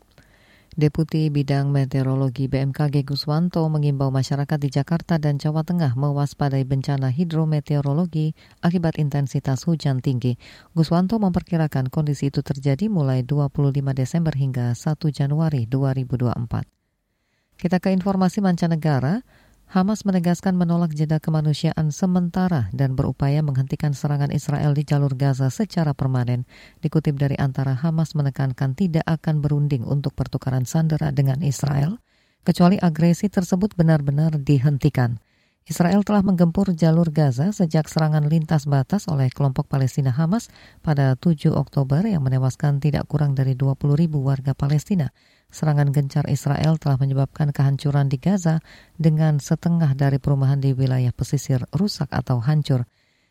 Deputi 0.75 1.32
Bidang 1.32 1.72
Meteorologi 1.72 2.51
BMKG 2.51 3.08
Guswanto 3.08 3.63
mengimbau 3.72 4.12
masyarakat 4.12 4.60
di 4.60 4.67
Jakarta 4.67 5.15
dan 5.15 5.39
Jawa 5.39 5.63
Tengah 5.63 5.96
mewaspadai 5.96 6.67
bencana 6.67 7.15
hidrometeorologi 7.15 8.36
akibat 8.60 9.00
intensitas 9.00 9.63
hujan 9.72 10.03
tinggi. 10.03 10.36
Guswanto 10.75 11.15
memperkirakan 11.15 11.88
kondisi 11.88 12.27
itu 12.27 12.44
terjadi 12.44 12.91
mulai 12.91 13.24
25 13.24 13.72
Desember 13.96 14.36
hingga 14.36 14.75
1 14.75 15.00
Januari 15.15 15.63
2024. 15.63 16.67
Kita 17.55 17.79
ke 17.79 17.96
informasi 17.96 18.44
mancanegara. 18.44 19.24
Hamas 19.65 20.05
menegaskan 20.05 20.53
menolak 20.53 20.93
jeda 20.93 21.17
kemanusiaan 21.17 21.89
sementara 21.89 22.69
dan 22.69 22.93
berupaya 22.93 23.41
menghentikan 23.41 23.98
serangan 23.98 24.29
Israel 24.29 24.77
di 24.77 24.86
jalur 24.86 25.17
Gaza 25.17 25.50
secara 25.50 25.98
permanen. 25.98 26.45
Dikutip 26.86 27.17
dari 27.17 27.34
antara 27.41 27.74
Hamas 27.74 28.13
menekankan 28.13 28.77
tidak 28.77 29.01
akan 29.10 29.41
berunding 29.41 29.81
untuk 29.81 30.13
pertukaran 30.13 30.69
sandera 30.69 31.10
dengan 31.10 31.41
Israel, 31.41 31.98
kecuali 32.45 32.77
agresi 32.77 33.25
tersebut 33.25 33.74
benar-benar 33.74 34.38
dihentikan. 34.38 35.17
Israel 35.65 36.05
telah 36.05 36.22
menggempur 36.22 36.77
jalur 36.77 37.10
Gaza 37.10 37.50
sejak 37.50 37.89
serangan 37.89 38.29
lintas 38.29 38.69
batas 38.69 39.10
oleh 39.10 39.34
kelompok 39.34 39.65
Palestina 39.65 40.13
Hamas 40.13 40.53
pada 40.86 41.17
7 41.17 41.50
Oktober 41.57 42.05
yang 42.05 42.22
menewaskan 42.22 42.77
tidak 42.77 43.10
kurang 43.10 43.34
dari 43.34 43.57
20 43.57 43.98
ribu 43.98 44.22
warga 44.22 44.53
Palestina 44.53 45.10
serangan 45.55 45.95
gencar 45.95 46.27
Israel 46.27 46.75
telah 46.75 47.00
menyebabkan 47.00 47.55
kehancuran 47.55 48.12
di 48.12 48.19
Gaza 48.19 48.59
dengan 49.00 49.39
setengah 49.39 49.95
dari 49.95 50.19
perumahan 50.19 50.59
di 50.59 50.75
wilayah 50.75 51.15
pesisir 51.15 51.63
rusak 51.71 52.12
atau 52.12 52.43
hancur. 52.43 52.83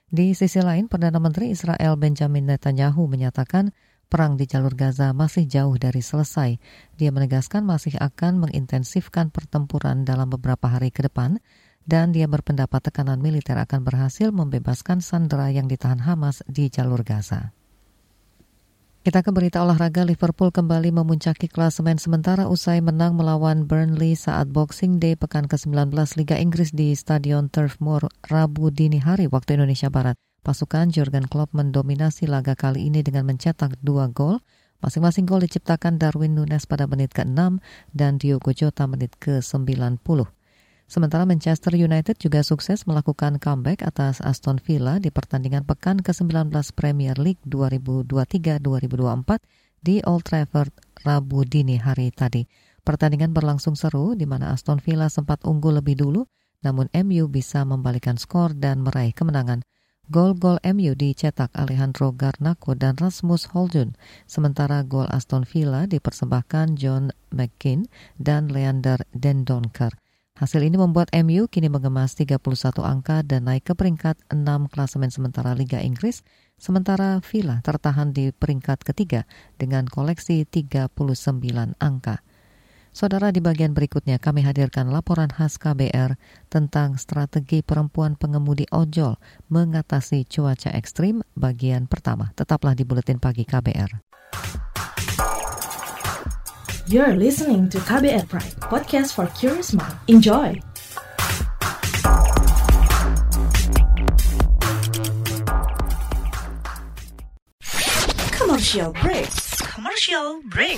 Di 0.09 0.33
sisi 0.33 0.65
lain, 0.65 0.89
Perdana 0.89 1.21
Menteri 1.21 1.53
Israel 1.53 2.01
Benjamin 2.01 2.49
Netanyahu 2.49 3.05
menyatakan 3.05 3.77
perang 4.09 4.41
di 4.41 4.49
jalur 4.49 4.73
Gaza 4.73 5.13
masih 5.13 5.45
jauh 5.45 5.77
dari 5.77 6.01
selesai. 6.01 6.57
Dia 6.97 7.11
menegaskan 7.13 7.61
masih 7.69 8.01
akan 8.01 8.49
mengintensifkan 8.49 9.29
pertempuran 9.29 10.09
dalam 10.09 10.33
beberapa 10.33 10.73
hari 10.73 10.89
ke 10.89 11.05
depan 11.05 11.37
dan 11.85 12.17
dia 12.17 12.25
berpendapat 12.25 12.89
tekanan 12.89 13.21
militer 13.21 13.61
akan 13.61 13.85
berhasil 13.85 14.33
membebaskan 14.33 15.05
sandera 15.05 15.53
yang 15.53 15.69
ditahan 15.69 16.01
Hamas 16.01 16.41
di 16.49 16.73
jalur 16.73 17.05
Gaza. 17.05 17.53
Kita 19.05 19.21
ke 19.21 19.37
berita 19.37 19.61
olahraga, 19.61 20.01
Liverpool 20.01 20.49
kembali 20.49 20.89
memuncaki 20.89 21.45
klasemen 21.53 22.01
sementara 22.01 22.49
usai 22.49 22.81
menang 22.81 23.21
melawan 23.21 23.69
Burnley 23.69 24.17
saat 24.17 24.49
Boxing 24.49 24.97
Day 24.97 25.13
pekan 25.13 25.45
ke-19 25.45 25.93
Liga 26.17 26.41
Inggris 26.41 26.73
di 26.73 26.97
Stadion 26.97 27.53
Turf 27.53 27.85
Moor 27.85 28.09
Rabu 28.25 28.73
dini 28.73 28.97
hari 29.05 29.29
waktu 29.29 29.61
Indonesia 29.61 29.93
Barat. 29.93 30.17
Pasukan 30.41 30.89
Jurgen 30.89 31.29
Klopp 31.29 31.53
mendominasi 31.53 32.25
laga 32.25 32.57
kali 32.57 32.89
ini 32.89 33.05
dengan 33.05 33.29
mencetak 33.29 33.77
dua 33.85 34.09
gol. 34.09 34.41
Masing-masing 34.81 35.29
gol 35.29 35.45
diciptakan 35.45 36.01
Darwin 36.01 36.33
Nunes 36.33 36.65
pada 36.65 36.89
menit 36.89 37.13
ke-6 37.13 37.61
dan 37.93 38.17
Diogo 38.17 38.57
Jota 38.57 38.89
menit 38.89 39.21
ke-90. 39.21 40.01
Sementara 40.85 41.25
Manchester 41.25 41.73
United 41.73 42.21
juga 42.21 42.45
sukses 42.45 42.85
melakukan 42.85 43.41
comeback 43.41 43.81
atas 43.81 44.21
Aston 44.21 44.61
Villa 44.61 45.01
di 45.01 45.09
pertandingan 45.09 45.65
pekan 45.65 46.05
ke-19 46.05 46.53
Premier 46.77 47.17
League 47.17 47.41
2023-2024 47.49 49.41
di 49.81 50.05
Old 50.05 50.29
Trafford 50.29 50.73
Rabu 51.01 51.49
dini 51.49 51.81
hari 51.81 52.13
tadi. 52.13 52.45
Pertandingan 52.85 53.33
berlangsung 53.33 53.81
seru 53.81 54.13
di 54.13 54.29
mana 54.29 54.53
Aston 54.53 54.77
Villa 54.77 55.09
sempat 55.09 55.41
unggul 55.49 55.81
lebih 55.81 55.97
dulu, 56.05 56.29
namun 56.61 56.93
MU 56.93 57.33
bisa 57.33 57.65
membalikan 57.65 58.21
skor 58.21 58.53
dan 58.53 58.85
meraih 58.85 59.17
kemenangan. 59.17 59.65
Gol-gol 60.13 60.61
MU 60.61 60.93
dicetak 60.93 61.49
Alejandro 61.57 62.13
Garnacho 62.13 62.77
dan 62.77 62.93
Rasmus 63.01 63.57
Holjun, 63.57 63.97
sementara 64.29 64.85
gol 64.85 65.09
Aston 65.09 65.49
Villa 65.49 65.89
dipersembahkan 65.89 66.77
John 66.77 67.09
McKean 67.33 67.89
dan 68.21 68.53
Leander 68.53 69.01
Dendonker. 69.17 70.04
Hasil 70.35 70.67
ini 70.67 70.75
membuat 70.75 71.15
MU 71.15 71.47
kini 71.47 71.71
mengemas 71.71 72.19
31 72.19 72.43
angka 72.83 73.23
dan 73.23 73.47
naik 73.47 73.71
ke 73.71 73.75
peringkat 73.79 74.19
6 74.35 74.67
klasemen 74.67 75.07
sementara 75.07 75.55
Liga 75.55 75.79
Inggris, 75.79 76.27
sementara 76.59 77.23
Villa 77.23 77.63
tertahan 77.63 78.11
di 78.11 78.35
peringkat 78.35 78.83
ketiga 78.83 79.31
dengan 79.63 79.87
koleksi 79.87 80.43
39 80.43 80.91
angka. 81.79 82.27
Saudara 82.91 83.31
di 83.31 83.39
bagian 83.39 83.79
berikutnya 83.79 84.19
kami 84.19 84.43
hadirkan 84.43 84.91
laporan 84.91 85.31
khas 85.31 85.55
KBR 85.55 86.19
tentang 86.51 86.99
strategi 86.99 87.63
perempuan 87.63 88.19
pengemudi 88.19 88.67
ojol 88.75 89.15
mengatasi 89.55 90.27
cuaca 90.27 90.75
ekstrim 90.75 91.23
bagian 91.39 91.87
pertama. 91.87 92.35
Tetaplah 92.35 92.75
di 92.75 92.83
Buletin 92.83 93.23
Pagi 93.23 93.47
KBR. 93.47 94.03
You're 96.85 97.17
listening 97.17 97.73
to 97.73 97.81
KBR 97.81 98.29
Pride, 98.29 98.61
podcast 98.61 99.17
for 99.17 99.25
curious 99.33 99.73
mind. 99.73 99.97
Enjoy! 100.05 100.61
Commercial 108.37 108.93
break. 109.01 109.33
Commercial 109.65 110.45
break. 110.53 110.77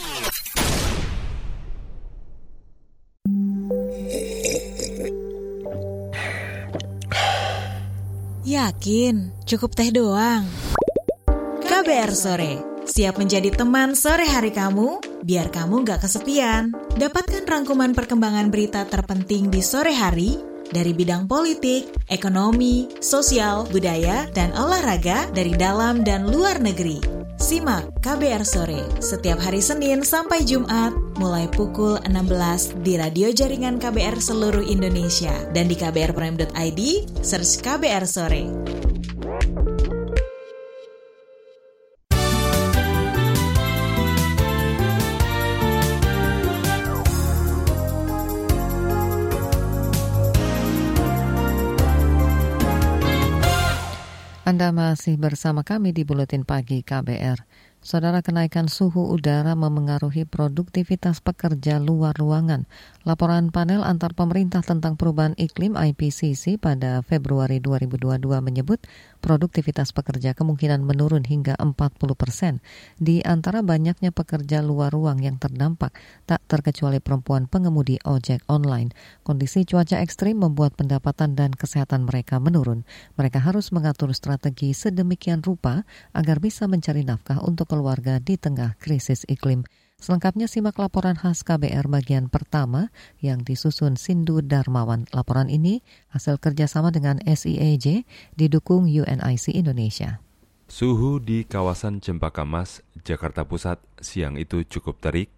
Yakin, 8.47 9.35
cukup 9.43 9.75
teh 9.75 9.91
doang. 9.91 10.47
KBR 11.67 12.15
Sore, 12.15 12.87
siap 12.87 13.19
menjadi 13.19 13.51
teman 13.51 13.99
sore 13.99 14.23
hari 14.23 14.55
kamu, 14.55 15.03
biar 15.27 15.51
kamu 15.51 15.83
gak 15.83 16.07
kesepian. 16.07 16.71
Dapatkan 16.95 17.43
rangkuman 17.43 17.91
perkembangan 17.91 18.49
berita 18.55 18.87
terpenting 18.87 19.51
di 19.51 19.59
sore 19.59 19.91
hari 19.91 20.39
dari 20.71 20.95
bidang 20.95 21.27
politik, 21.27 21.91
ekonomi, 22.07 22.87
sosial, 23.03 23.67
budaya, 23.71 24.31
dan 24.35 24.55
olahraga 24.55 25.27
dari 25.35 25.55
dalam 25.59 26.07
dan 26.07 26.31
luar 26.31 26.63
negeri. 26.63 27.03
Simak 27.37 28.01
KBR 28.01 28.49
Sore 28.49 28.81
setiap 28.97 29.37
hari 29.37 29.61
Senin 29.61 30.01
sampai 30.01 30.41
Jumat 30.41 30.97
mulai 31.21 31.45
pukul 31.53 32.01
16 32.09 32.81
di 32.81 32.97
radio 32.97 33.29
jaringan 33.29 33.77
KBR 33.77 34.17
seluruh 34.17 34.65
Indonesia 34.65 35.37
dan 35.53 35.69
di 35.69 35.77
kbrprime.id 35.77 36.81
search 37.21 37.61
KBR 37.61 38.09
Sore. 38.09 38.49
Anda 54.47 54.71
masih 54.71 55.19
bersama 55.19 55.67
kami 55.67 55.91
di 55.91 56.07
Buletin 56.07 56.47
Pagi 56.47 56.87
KBR. 56.87 57.43
Saudara 57.87 58.19
kenaikan 58.19 58.67
suhu 58.67 59.15
udara 59.15 59.55
memengaruhi 59.55 60.27
produktivitas 60.27 61.23
pekerja 61.23 61.79
luar 61.79 62.19
ruangan. 62.19 62.67
Laporan 63.07 63.55
panel 63.55 63.87
antar 63.87 64.11
pemerintah 64.11 64.59
tentang 64.67 64.99
perubahan 64.99 65.39
iklim 65.39 65.79
IPCC 65.79 66.59
pada 66.59 67.07
Februari 67.07 67.63
2022 67.63 68.27
menyebut 68.43 68.83
produktivitas 69.23 69.95
pekerja 69.95 70.35
kemungkinan 70.35 70.83
menurun 70.83 71.23
hingga 71.23 71.55
40 71.63 71.79
persen. 72.19 72.59
Di 72.99 73.23
antara 73.23 73.63
banyaknya 73.63 74.11
pekerja 74.11 74.67
luar 74.67 74.91
ruang 74.91 75.23
yang 75.23 75.39
terdampak, 75.39 75.95
tak 76.27 76.43
terkecuali 76.51 76.99
perempuan 76.99 77.47
pengemudi 77.47 78.03
ojek 78.03 78.43
online. 78.51 78.91
Kondisi 79.23 79.63
cuaca 79.63 80.03
ekstrim 80.03 80.43
membuat 80.43 80.75
pendapatan 80.75 81.39
dan 81.39 81.55
kesehatan 81.55 82.03
mereka 82.11 82.43
menurun. 82.43 82.83
Mereka 83.15 83.39
harus 83.39 83.71
mengatur 83.71 84.11
strategi 84.11 84.75
sedemikian 84.75 85.47
rupa 85.47 85.87
agar 86.11 86.43
bisa 86.43 86.67
mencari 86.67 87.07
nafkah 87.07 87.39
untuk 87.47 87.76
keluarga 87.77 88.17
di 88.17 88.41
tengah 88.41 88.81
krisis 88.81 89.29
iklim. 89.29 89.69
Selengkapnya 90.01 90.49
simak 90.49 90.81
laporan 90.81 91.13
khas 91.13 91.45
KBR 91.45 91.93
bagian 91.93 92.33
pertama 92.33 92.89
yang 93.21 93.45
disusun 93.45 94.01
Sindu 94.01 94.41
Darmawan. 94.41 95.05
Laporan 95.13 95.53
ini 95.53 95.85
hasil 96.09 96.41
kerjasama 96.41 96.89
dengan 96.89 97.21
SIAJ 97.21 98.09
didukung 98.33 98.89
UNIC 98.89 99.53
Indonesia. 99.53 100.25
Suhu 100.73 101.21
di 101.21 101.45
kawasan 101.45 102.01
Cempaka 102.01 102.49
Mas, 102.49 102.81
Jakarta 103.05 103.45
Pusat 103.45 103.85
siang 104.01 104.41
itu 104.41 104.65
cukup 104.65 105.05
terik, 105.05 105.29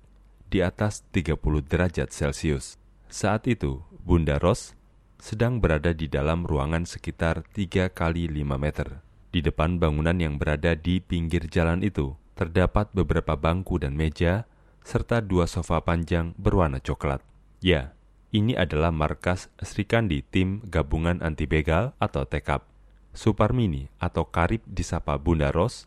di 0.46 0.62
atas 0.62 1.02
30 1.10 1.38
derajat 1.66 2.08
Celcius. 2.14 2.78
Saat 3.10 3.50
itu, 3.50 3.82
Bunda 4.06 4.38
Ros 4.38 4.78
sedang 5.18 5.58
berada 5.58 5.90
di 5.90 6.06
dalam 6.06 6.46
ruangan 6.46 6.86
sekitar 6.86 7.42
3 7.50 7.90
kali 7.90 8.30
5 8.30 8.56
meter. 8.56 9.02
Di 9.28 9.44
depan 9.44 9.76
bangunan 9.76 10.16
yang 10.16 10.40
berada 10.40 10.72
di 10.72 11.04
pinggir 11.04 11.52
jalan 11.52 11.84
itu, 11.84 12.16
terdapat 12.38 12.86
beberapa 12.94 13.34
bangku 13.34 13.82
dan 13.82 13.98
meja, 13.98 14.46
serta 14.86 15.18
dua 15.18 15.50
sofa 15.50 15.82
panjang 15.82 16.38
berwarna 16.38 16.78
coklat. 16.78 17.18
Ya, 17.58 17.98
ini 18.30 18.54
adalah 18.54 18.94
markas 18.94 19.50
Sri 19.58 19.82
Kandi 19.82 20.22
Tim 20.22 20.62
Gabungan 20.62 21.18
Anti 21.18 21.50
Begal 21.50 21.98
atau 21.98 22.22
TEKAP. 22.22 22.62
Suparmini 23.10 23.90
atau 23.98 24.30
Karib 24.30 24.62
disapa 24.62 25.18
Bunda 25.18 25.50
Ros 25.50 25.82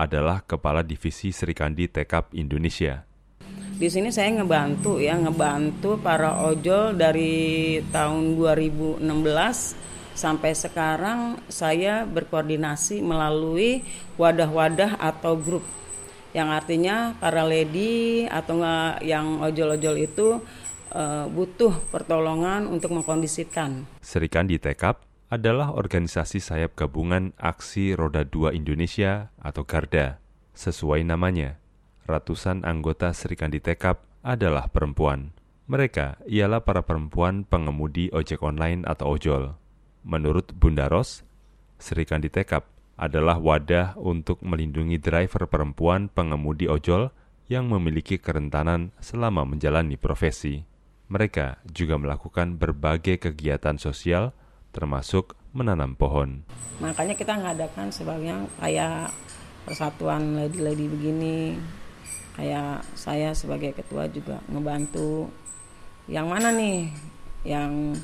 adalah 0.00 0.40
Kepala 0.40 0.80
Divisi 0.80 1.28
Sri 1.28 1.52
Kandi 1.52 1.84
TEKAP 1.92 2.32
Indonesia. 2.32 3.04
Di 3.74 3.90
sini 3.90 4.08
saya 4.08 4.30
ngebantu 4.40 5.02
ya, 5.02 5.18
ngebantu 5.20 6.00
para 6.00 6.46
ojol 6.46 6.96
dari 6.96 7.82
tahun 7.90 8.38
2016 8.38 9.04
sampai 10.14 10.54
sekarang 10.54 11.42
saya 11.50 12.06
berkoordinasi 12.06 13.02
melalui 13.02 13.82
wadah-wadah 14.16 14.96
atau 14.98 15.36
grup 15.36 15.66
yang 16.34 16.50
artinya 16.50 17.14
para 17.22 17.46
lady 17.46 18.26
atau 18.26 18.58
enggak 18.58 19.06
yang 19.06 19.38
ojol-ojol 19.38 19.96
itu 20.02 20.28
uh, 20.90 21.30
butuh 21.30 21.78
pertolongan 21.94 22.66
untuk 22.66 22.90
mengkondisikan. 22.90 23.86
Serikan 24.02 24.50
di 24.50 24.58
Tekap 24.58 25.06
adalah 25.30 25.70
organisasi 25.70 26.42
sayap 26.42 26.74
gabungan 26.74 27.30
Aksi 27.38 27.94
Roda 27.94 28.26
2 28.26 28.50
Indonesia 28.54 29.30
atau 29.38 29.62
Garda. 29.62 30.18
Sesuai 30.54 31.06
namanya, 31.06 31.58
ratusan 32.06 32.66
anggota 32.66 33.14
Serikandi 33.14 33.62
Tekap 33.62 34.02
adalah 34.26 34.66
perempuan. 34.70 35.34
Mereka 35.64 36.22
ialah 36.28 36.60
para 36.60 36.84
perempuan 36.84 37.46
pengemudi 37.46 38.12
ojek 38.12 38.44
online 38.44 38.84
atau 38.84 39.16
ojol. 39.16 39.56
Menurut 40.04 40.52
Bunda 40.52 40.86
Ros, 40.92 41.24
Serikandi 41.80 42.28
Tekap 42.28 42.68
adalah 42.94 43.40
wadah 43.40 43.98
untuk 43.98 44.44
melindungi 44.44 45.00
driver 45.00 45.48
perempuan 45.50 46.12
pengemudi 46.12 46.70
ojol 46.70 47.10
yang 47.50 47.68
memiliki 47.68 48.20
kerentanan 48.20 48.92
selama 49.00 49.48
menjalani 49.48 49.96
profesi. 49.96 50.62
Mereka 51.08 51.64
juga 51.68 52.00
melakukan 52.00 52.56
berbagai 52.56 53.20
kegiatan 53.20 53.76
sosial 53.76 54.32
termasuk 54.72 55.36
menanam 55.52 55.94
pohon. 55.94 56.42
Makanya 56.80 57.14
kita 57.14 57.38
ngadakan 57.38 57.88
sebagian 57.92 58.48
kayak 58.58 59.12
persatuan 59.64 60.34
lady-lady 60.36 60.88
begini. 60.88 61.38
Kayak 62.34 62.82
saya 62.98 63.30
sebagai 63.30 63.72
ketua 63.78 64.10
juga 64.10 64.42
ngebantu. 64.50 65.30
Yang 66.10 66.26
mana 66.26 66.48
nih? 66.50 66.90
Yang 67.46 68.02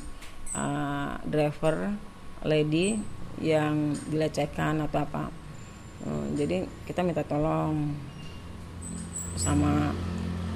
uh, 0.55 1.19
driver 1.27 1.93
lady 2.45 2.99
yang 3.39 3.95
dilecehkan 4.09 4.83
atau 4.85 5.03
apa. 5.03 5.23
Uh, 6.01 6.25
jadi 6.33 6.65
kita 6.85 7.05
minta 7.05 7.21
tolong 7.25 7.93
sama 9.37 9.93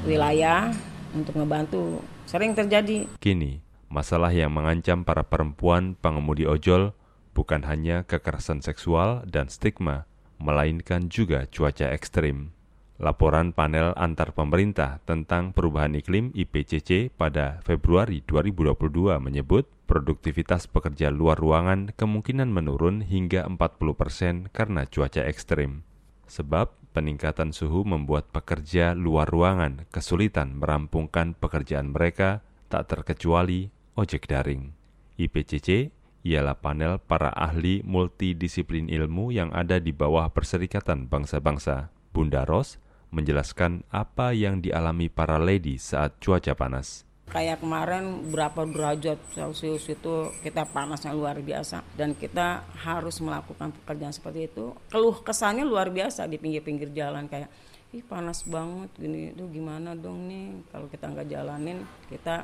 wilayah 0.06 0.74
untuk 1.16 1.38
ngebantu. 1.40 2.02
Sering 2.26 2.58
terjadi. 2.58 3.08
Kini 3.22 3.62
masalah 3.88 4.34
yang 4.34 4.52
mengancam 4.52 5.06
para 5.06 5.24
perempuan 5.24 5.96
pengemudi 5.96 6.44
ojol 6.44 6.92
bukan 7.38 7.64
hanya 7.68 8.04
kekerasan 8.04 8.60
seksual 8.60 9.24
dan 9.30 9.48
stigma 9.48 10.10
melainkan 10.36 11.08
juga 11.08 11.48
cuaca 11.48 11.92
ekstrim 11.96 12.52
laporan 12.96 13.52
panel 13.52 13.92
antar 14.00 14.32
pemerintah 14.32 15.04
tentang 15.04 15.52
perubahan 15.52 16.00
iklim 16.00 16.32
IPCC 16.32 17.12
pada 17.12 17.60
Februari 17.68 18.24
2022 18.24 19.20
menyebut 19.20 19.68
produktivitas 19.84 20.72
pekerja 20.72 21.12
luar 21.12 21.36
ruangan 21.36 21.92
kemungkinan 22.00 22.48
menurun 22.48 23.04
hingga 23.04 23.44
40 23.52 24.00
persen 24.00 24.36
karena 24.56 24.88
cuaca 24.88 25.28
ekstrim. 25.28 25.84
Sebab 26.26 26.72
peningkatan 26.96 27.52
suhu 27.52 27.84
membuat 27.84 28.32
pekerja 28.32 28.96
luar 28.96 29.28
ruangan 29.28 29.84
kesulitan 29.92 30.56
merampungkan 30.56 31.36
pekerjaan 31.36 31.92
mereka 31.92 32.42
tak 32.72 32.90
terkecuali 32.90 33.70
ojek 34.00 34.26
daring. 34.26 34.72
IPCC 35.20 35.92
ialah 36.26 36.58
panel 36.58 36.98
para 36.98 37.30
ahli 37.30 37.86
multidisiplin 37.86 38.90
ilmu 38.90 39.30
yang 39.30 39.54
ada 39.54 39.78
di 39.78 39.94
bawah 39.94 40.34
Perserikatan 40.34 41.06
Bangsa-Bangsa. 41.06 41.94
Bunda 42.16 42.48
Ros 42.48 42.80
menjelaskan 43.15 43.88
apa 43.88 44.36
yang 44.36 44.60
dialami 44.60 45.08
para 45.08 45.39
lady 45.39 45.80
saat 45.80 46.19
cuaca 46.19 46.51
panas. 46.51 47.08
Kayak 47.25 47.63
kemarin 47.65 48.30
berapa 48.30 48.69
derajat 48.69 49.17
Celcius 49.34 49.89
itu 49.89 50.30
kita 50.45 50.67
panasnya 50.69 51.10
luar 51.10 51.41
biasa 51.41 51.82
dan 51.97 52.13
kita 52.13 52.62
harus 52.86 53.17
melakukan 53.17 53.73
pekerjaan 53.82 54.13
seperti 54.13 54.51
itu. 54.51 54.78
Keluh 54.93 55.17
kesannya 55.25 55.65
luar 55.65 55.89
biasa 55.89 56.30
di 56.30 56.38
pinggir-pinggir 56.38 56.93
jalan 56.93 57.25
kayak 57.25 57.49
ih 57.95 58.04
panas 58.04 58.43
banget 58.43 58.91
gini 58.99 59.32
itu 59.32 59.47
gimana 59.56 59.95
dong 59.95 60.28
nih 60.28 60.67
kalau 60.67 60.91
kita 60.91 61.15
nggak 61.15 61.32
jalanin 61.32 61.80
kita 62.12 62.43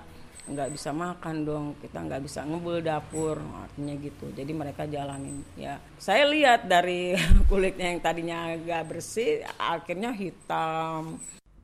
nggak 0.49 0.73
bisa 0.73 0.89
makan 0.89 1.45
dong 1.45 1.65
kita 1.77 2.01
nggak 2.01 2.21
bisa 2.25 2.41
ngebul 2.47 2.82
dapur 2.82 3.38
artinya 3.38 3.93
gitu. 3.99 4.32
Jadi 4.34 4.51
mereka 4.56 4.89
jalanin. 4.89 5.45
Ya 5.54 5.77
saya 6.01 6.25
lihat 6.25 6.65
dari 6.65 7.13
kulitnya 7.49 7.93
yang 7.93 8.01
tadinya 8.01 8.56
agak 8.56 8.89
bersih 8.89 9.45
akhirnya 9.60 10.15
hitam. 10.15 11.21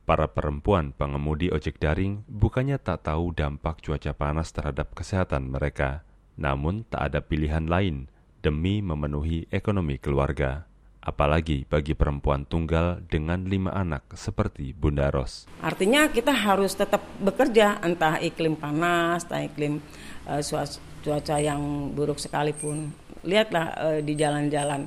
Para 0.08 0.24
perempuan 0.30 0.96
pengemudi 0.96 1.52
ojek 1.52 1.76
daring 1.80 2.24
bukannya 2.28 2.80
tak 2.80 3.08
tahu 3.08 3.34
dampak 3.36 3.84
cuaca 3.84 4.16
panas 4.16 4.48
terhadap 4.56 4.96
kesehatan 4.96 5.52
mereka, 5.52 6.00
namun 6.40 6.86
tak 6.88 7.12
ada 7.12 7.20
pilihan 7.20 7.68
lain 7.68 8.08
demi 8.40 8.80
memenuhi 8.80 9.50
ekonomi 9.52 10.00
keluarga 10.00 10.67
apalagi 11.08 11.64
bagi 11.64 11.96
perempuan 11.96 12.44
tunggal 12.44 13.00
dengan 13.08 13.48
lima 13.48 13.72
anak 13.72 14.12
seperti 14.12 14.76
Bunda 14.76 15.08
Ros. 15.08 15.48
Artinya 15.64 16.12
kita 16.12 16.36
harus 16.36 16.76
tetap 16.76 17.00
bekerja 17.16 17.80
entah 17.80 18.20
iklim 18.20 18.60
panas, 18.60 19.24
entah 19.24 19.40
iklim 19.40 19.80
uh, 20.28 20.44
cuaca 21.00 21.36
yang 21.40 21.96
buruk 21.96 22.20
sekalipun. 22.20 22.92
lihatlah 23.26 23.74
uh, 23.74 23.98
di 23.98 24.14
jalan-jalan 24.14 24.86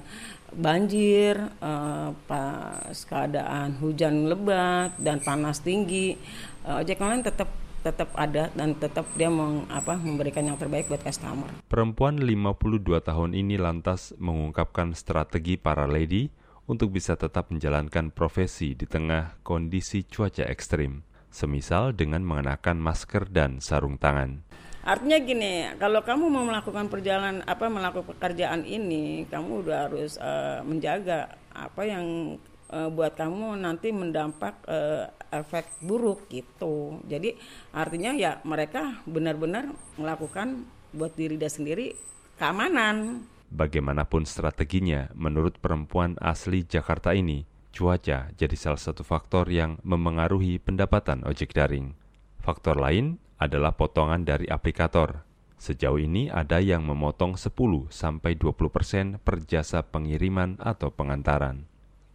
banjir, 0.56 1.36
uh, 1.60 2.16
pas 2.28 2.96
keadaan 3.08 3.76
hujan 3.84 4.28
lebat 4.32 4.96
dan 5.00 5.20
panas 5.20 5.60
tinggi, 5.60 6.16
uh, 6.64 6.80
ojek 6.80 7.00
online 7.04 7.28
tetap 7.28 7.52
tetap 7.82 8.14
ada 8.14 8.54
dan 8.54 8.78
tetap 8.78 9.10
dia 9.18 9.28
meng, 9.28 9.66
apa, 9.68 9.98
memberikan 9.98 10.46
yang 10.46 10.58
terbaik 10.58 10.88
buat 10.88 11.02
customer. 11.02 11.50
Perempuan 11.66 12.22
52 12.22 13.02
tahun 13.02 13.34
ini 13.34 13.58
lantas 13.58 14.14
mengungkapkan 14.22 14.94
strategi 14.94 15.58
para 15.58 15.90
lady 15.90 16.30
untuk 16.70 16.94
bisa 16.94 17.18
tetap 17.18 17.50
menjalankan 17.50 18.14
profesi 18.14 18.78
di 18.78 18.86
tengah 18.86 19.42
kondisi 19.42 20.06
cuaca 20.06 20.46
ekstrim, 20.46 21.02
semisal 21.34 21.92
dengan 21.92 22.22
mengenakan 22.22 22.78
masker 22.80 23.28
dan 23.28 23.60
sarung 23.60 23.98
tangan. 23.98 24.46
Artinya 24.82 25.18
gini, 25.22 25.70
kalau 25.78 26.02
kamu 26.02 26.26
mau 26.26 26.42
melakukan 26.42 26.90
perjalanan 26.90 27.46
apa 27.46 27.70
melakukan 27.70 28.18
pekerjaan 28.18 28.66
ini, 28.66 29.30
kamu 29.30 29.62
udah 29.62 29.78
harus 29.86 30.18
uh, 30.18 30.66
menjaga 30.66 31.38
apa 31.54 31.82
yang 31.86 32.38
uh, 32.74 32.90
buat 32.90 33.14
kamu 33.14 33.62
nanti 33.62 33.94
mendampak 33.94 34.58
uh, 34.66 35.06
efek 35.32 35.66
buruk 35.80 36.28
gitu. 36.28 37.00
Jadi 37.08 37.40
artinya 37.72 38.12
ya 38.14 38.44
mereka 38.44 39.02
benar-benar 39.08 39.72
melakukan 39.96 40.68
buat 40.92 41.16
diri 41.16 41.40
dia 41.40 41.50
sendiri 41.50 41.96
keamanan. 42.36 43.26
Bagaimanapun 43.52 44.24
strateginya, 44.24 45.12
menurut 45.12 45.60
perempuan 45.60 46.16
asli 46.24 46.64
Jakarta 46.64 47.12
ini, 47.12 47.44
cuaca 47.76 48.32
jadi 48.32 48.56
salah 48.56 48.80
satu 48.80 49.04
faktor 49.04 49.52
yang 49.52 49.76
memengaruhi 49.84 50.60
pendapatan 50.60 51.28
ojek 51.28 51.52
daring. 51.52 51.96
Faktor 52.40 52.80
lain 52.80 53.20
adalah 53.40 53.76
potongan 53.76 54.24
dari 54.24 54.48
aplikator. 54.48 55.28
Sejauh 55.62 56.02
ini 56.02 56.26
ada 56.32 56.58
yang 56.58 56.82
memotong 56.88 57.38
10 57.38 57.54
sampai 57.94 58.34
20% 58.34 58.72
persen 58.74 59.06
per 59.22 59.46
jasa 59.46 59.86
pengiriman 59.86 60.58
atau 60.58 60.90
pengantaran. 60.90 61.71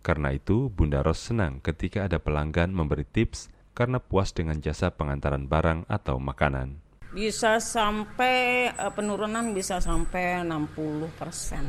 Karena 0.06 0.30
itu, 0.30 0.70
Bunda 0.70 1.02
Ros 1.02 1.18
senang 1.18 1.58
ketika 1.58 2.06
ada 2.06 2.22
pelanggan 2.22 2.70
memberi 2.70 3.02
tips 3.02 3.50
karena 3.74 3.98
puas 3.98 4.30
dengan 4.30 4.62
jasa 4.62 4.94
pengantaran 4.94 5.50
barang 5.50 5.90
atau 5.90 6.22
makanan. 6.22 6.78
Bisa 7.10 7.58
sampai 7.58 8.70
eh, 8.70 8.92
penurunan 8.94 9.50
bisa 9.50 9.82
sampai 9.82 10.46
60 10.46 11.10
persen 11.18 11.66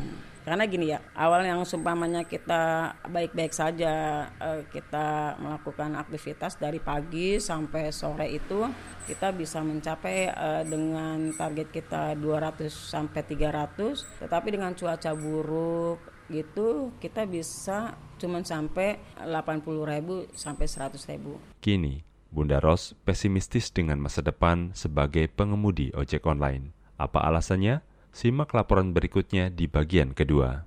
karena 0.48 0.64
gini 0.64 0.96
ya 0.96 1.04
awal 1.12 1.44
yang 1.44 1.68
sumpamanya 1.68 2.24
kita 2.24 2.96
baik-baik 3.04 3.52
saja 3.52 4.24
eh, 4.40 4.64
kita 4.72 5.36
melakukan 5.44 6.00
aktivitas 6.00 6.56
dari 6.56 6.80
pagi 6.80 7.36
sampai 7.36 7.92
sore 7.92 8.32
itu 8.32 8.64
kita 9.12 9.36
bisa 9.36 9.60
mencapai 9.60 10.32
eh, 10.32 10.64
dengan 10.64 11.36
target 11.36 11.68
kita 11.68 12.16
200 12.16 12.64
sampai 12.72 13.28
300 13.28 14.24
tetapi 14.24 14.48
dengan 14.48 14.72
cuaca 14.72 15.12
buruk 15.12 16.17
gitu 16.28 16.92
kita 17.00 17.24
bisa 17.28 17.96
cuma 18.18 18.44
sampai 18.44 19.00
80 19.22 19.64
ribu 19.88 20.28
sampai 20.34 20.66
100 20.68 20.98
ribu. 21.14 21.40
Kini, 21.64 22.04
Bunda 22.28 22.60
Ros 22.60 22.94
pesimistis 23.08 23.72
dengan 23.72 24.02
masa 24.04 24.20
depan 24.20 24.76
sebagai 24.76 25.32
pengemudi 25.32 25.94
ojek 25.96 26.28
online. 26.28 26.76
Apa 27.00 27.24
alasannya? 27.24 27.86
Simak 28.12 28.58
laporan 28.58 28.98
berikutnya 28.98 29.54
di 29.54 29.70
bagian 29.70 30.18
kedua. 30.18 30.66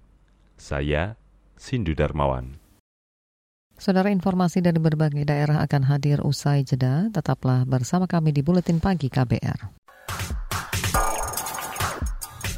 Saya, 0.54 1.18
Sindu 1.58 1.98
Darmawan. 1.98 2.60
Saudara 3.80 4.12
informasi 4.12 4.60
dari 4.60 4.76
berbagai 4.76 5.24
daerah 5.24 5.64
akan 5.64 5.88
hadir 5.88 6.20
usai 6.20 6.68
jeda. 6.68 7.08
Tetaplah 7.08 7.64
bersama 7.64 8.04
kami 8.04 8.28
di 8.28 8.44
Buletin 8.44 8.76
Pagi 8.76 9.08
KBR. 9.08 9.79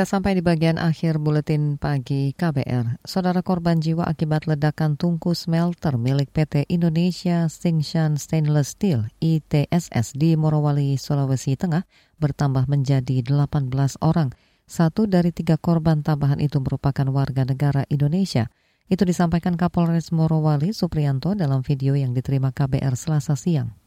Kita 0.00 0.16
sampai 0.16 0.32
di 0.32 0.40
bagian 0.40 0.80
akhir 0.80 1.20
buletin 1.20 1.76
pagi 1.76 2.32
KBR. 2.32 3.04
Saudara 3.04 3.44
korban 3.44 3.84
jiwa 3.84 4.08
akibat 4.08 4.48
ledakan 4.48 4.96
tungku 4.96 5.36
smelter 5.36 6.00
milik 6.00 6.32
PT 6.32 6.64
Indonesia 6.72 7.44
Stingshan 7.52 8.16
Stainless 8.16 8.72
Steel 8.72 9.12
ITSS 9.20 10.16
di 10.16 10.40
Morowali, 10.40 10.96
Sulawesi 10.96 11.52
Tengah 11.52 11.84
bertambah 12.16 12.64
menjadi 12.64 13.20
18 13.20 14.00
orang. 14.00 14.32
Satu 14.64 15.04
dari 15.04 15.36
tiga 15.36 15.60
korban 15.60 16.00
tambahan 16.00 16.40
itu 16.40 16.64
merupakan 16.64 17.04
warga 17.12 17.44
negara 17.44 17.84
Indonesia. 17.92 18.48
Itu 18.88 19.04
disampaikan 19.04 19.60
Kapolres 19.60 20.16
Morowali 20.16 20.72
Supriyanto 20.72 21.36
dalam 21.36 21.60
video 21.60 21.92
yang 21.92 22.16
diterima 22.16 22.56
KBR 22.56 22.96
Selasa 22.96 23.36
siang 23.36 23.79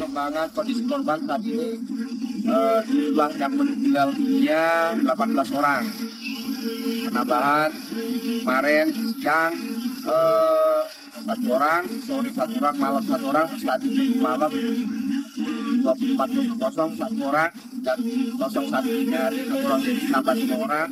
perkembangan 0.00 0.48
kondisi 0.56 0.82
korban 0.88 1.20
saat 1.28 1.44
ini 1.44 1.76
jumlah 2.88 3.30
yang 3.36 3.52
meninggal 3.52 4.08
dunia 4.16 4.96
18 4.96 5.60
orang. 5.60 5.84
Penambahan 7.04 7.70
kemarin 8.40 8.86
siang 9.20 9.52
uh, 10.08 10.80
satu 11.20 11.48
orang, 11.52 11.84
sore 12.08 12.32
satu 12.32 12.56
orang, 12.64 12.76
malam 12.80 13.02
satu 13.04 13.26
orang, 13.28 13.48
saat 13.60 13.80
ini 13.84 14.16
malam 14.16 14.48
24.00 15.84 16.96
satu 16.96 17.20
orang 17.28 17.52
dan 17.84 17.98
01 18.00 19.12
hari 19.12 19.40
satu 19.44 19.64
orang 19.68 19.80
jadi 19.84 20.00
tambah 20.08 20.36
orang 20.64 20.88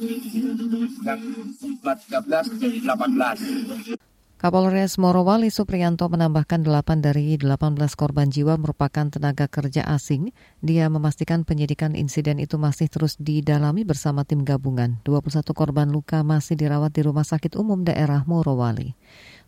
dan 1.00 1.18
13 1.56 2.60
jadi 2.60 2.78
18. 2.84 4.07
Kapolres 4.38 5.02
Morowali 5.02 5.50
Supriyanto 5.50 6.06
menambahkan 6.06 6.62
8 6.62 7.02
dari 7.02 7.34
18 7.34 7.74
korban 7.98 8.30
jiwa 8.30 8.54
merupakan 8.54 9.10
tenaga 9.10 9.50
kerja 9.50 9.82
asing. 9.82 10.30
Dia 10.62 10.86
memastikan 10.86 11.42
penyidikan 11.42 11.98
insiden 11.98 12.38
itu 12.38 12.54
masih 12.54 12.86
terus 12.86 13.18
didalami 13.18 13.82
bersama 13.82 14.22
tim 14.22 14.46
gabungan. 14.46 15.02
21 15.02 15.42
korban 15.50 15.90
luka 15.90 16.22
masih 16.22 16.54
dirawat 16.54 16.94
di 16.94 17.02
Rumah 17.02 17.26
Sakit 17.26 17.58
Umum 17.58 17.82
Daerah 17.82 18.22
Morowali. 18.30 18.94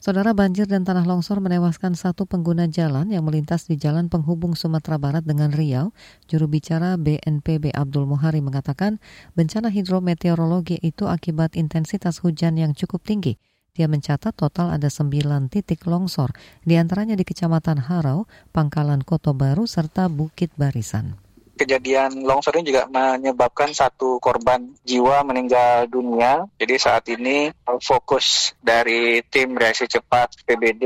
Saudara 0.03 0.35
banjir 0.35 0.67
dan 0.67 0.83
tanah 0.83 1.07
longsor 1.07 1.39
menewaskan 1.39 1.95
satu 1.95 2.27
pengguna 2.27 2.67
jalan 2.67 3.15
yang 3.15 3.23
melintas 3.23 3.71
di 3.71 3.79
jalan 3.79 4.11
penghubung 4.11 4.59
Sumatera 4.59 4.99
Barat 4.99 5.23
dengan 5.23 5.55
Riau. 5.55 5.95
Juru 6.27 6.51
bicara 6.51 6.99
BNPB 6.99 7.79
Abdul 7.79 8.11
Muhari 8.11 8.43
mengatakan 8.43 8.99
bencana 9.39 9.71
hidrometeorologi 9.71 10.83
itu 10.83 11.07
akibat 11.07 11.55
intensitas 11.55 12.19
hujan 12.27 12.59
yang 12.59 12.75
cukup 12.75 13.07
tinggi 13.07 13.39
dia 13.77 13.87
mencatat 13.87 14.35
total 14.35 14.75
ada 14.75 14.89
9 14.89 15.51
titik 15.51 15.87
longsor, 15.87 16.35
di 16.63 16.77
antaranya 16.77 17.17
di 17.17 17.25
Kecamatan 17.25 17.87
Harau, 17.91 18.29
Pangkalan 18.51 19.03
Koto 19.07 19.33
Baru, 19.33 19.65
serta 19.65 20.11
Bukit 20.11 20.53
Barisan 20.59 21.31
kejadian 21.61 22.25
longsor 22.25 22.57
ini 22.57 22.73
juga 22.73 22.89
menyebabkan 22.89 23.77
satu 23.77 24.17
korban 24.17 24.73
jiwa 24.89 25.21
meninggal 25.29 25.85
dunia. 25.93 26.49
Jadi 26.57 26.75
saat 26.81 27.05
ini 27.13 27.53
fokus 27.85 28.57
dari 28.65 29.21
tim 29.29 29.53
reaksi 29.53 29.85
cepat 29.85 30.41
PBD, 30.49 30.85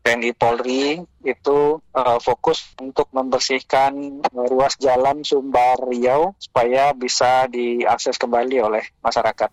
TNI 0.00 0.32
Polri 0.32 0.96
itu 1.20 1.58
uh, 1.76 2.18
fokus 2.22 2.72
untuk 2.80 3.12
membersihkan 3.12 4.24
ruas 4.32 4.80
jalan 4.80 5.20
Sumbar 5.20 5.76
Riau 5.84 6.32
supaya 6.40 6.96
bisa 6.96 7.44
diakses 7.52 8.16
kembali 8.16 8.56
oleh 8.64 8.84
masyarakat 9.04 9.52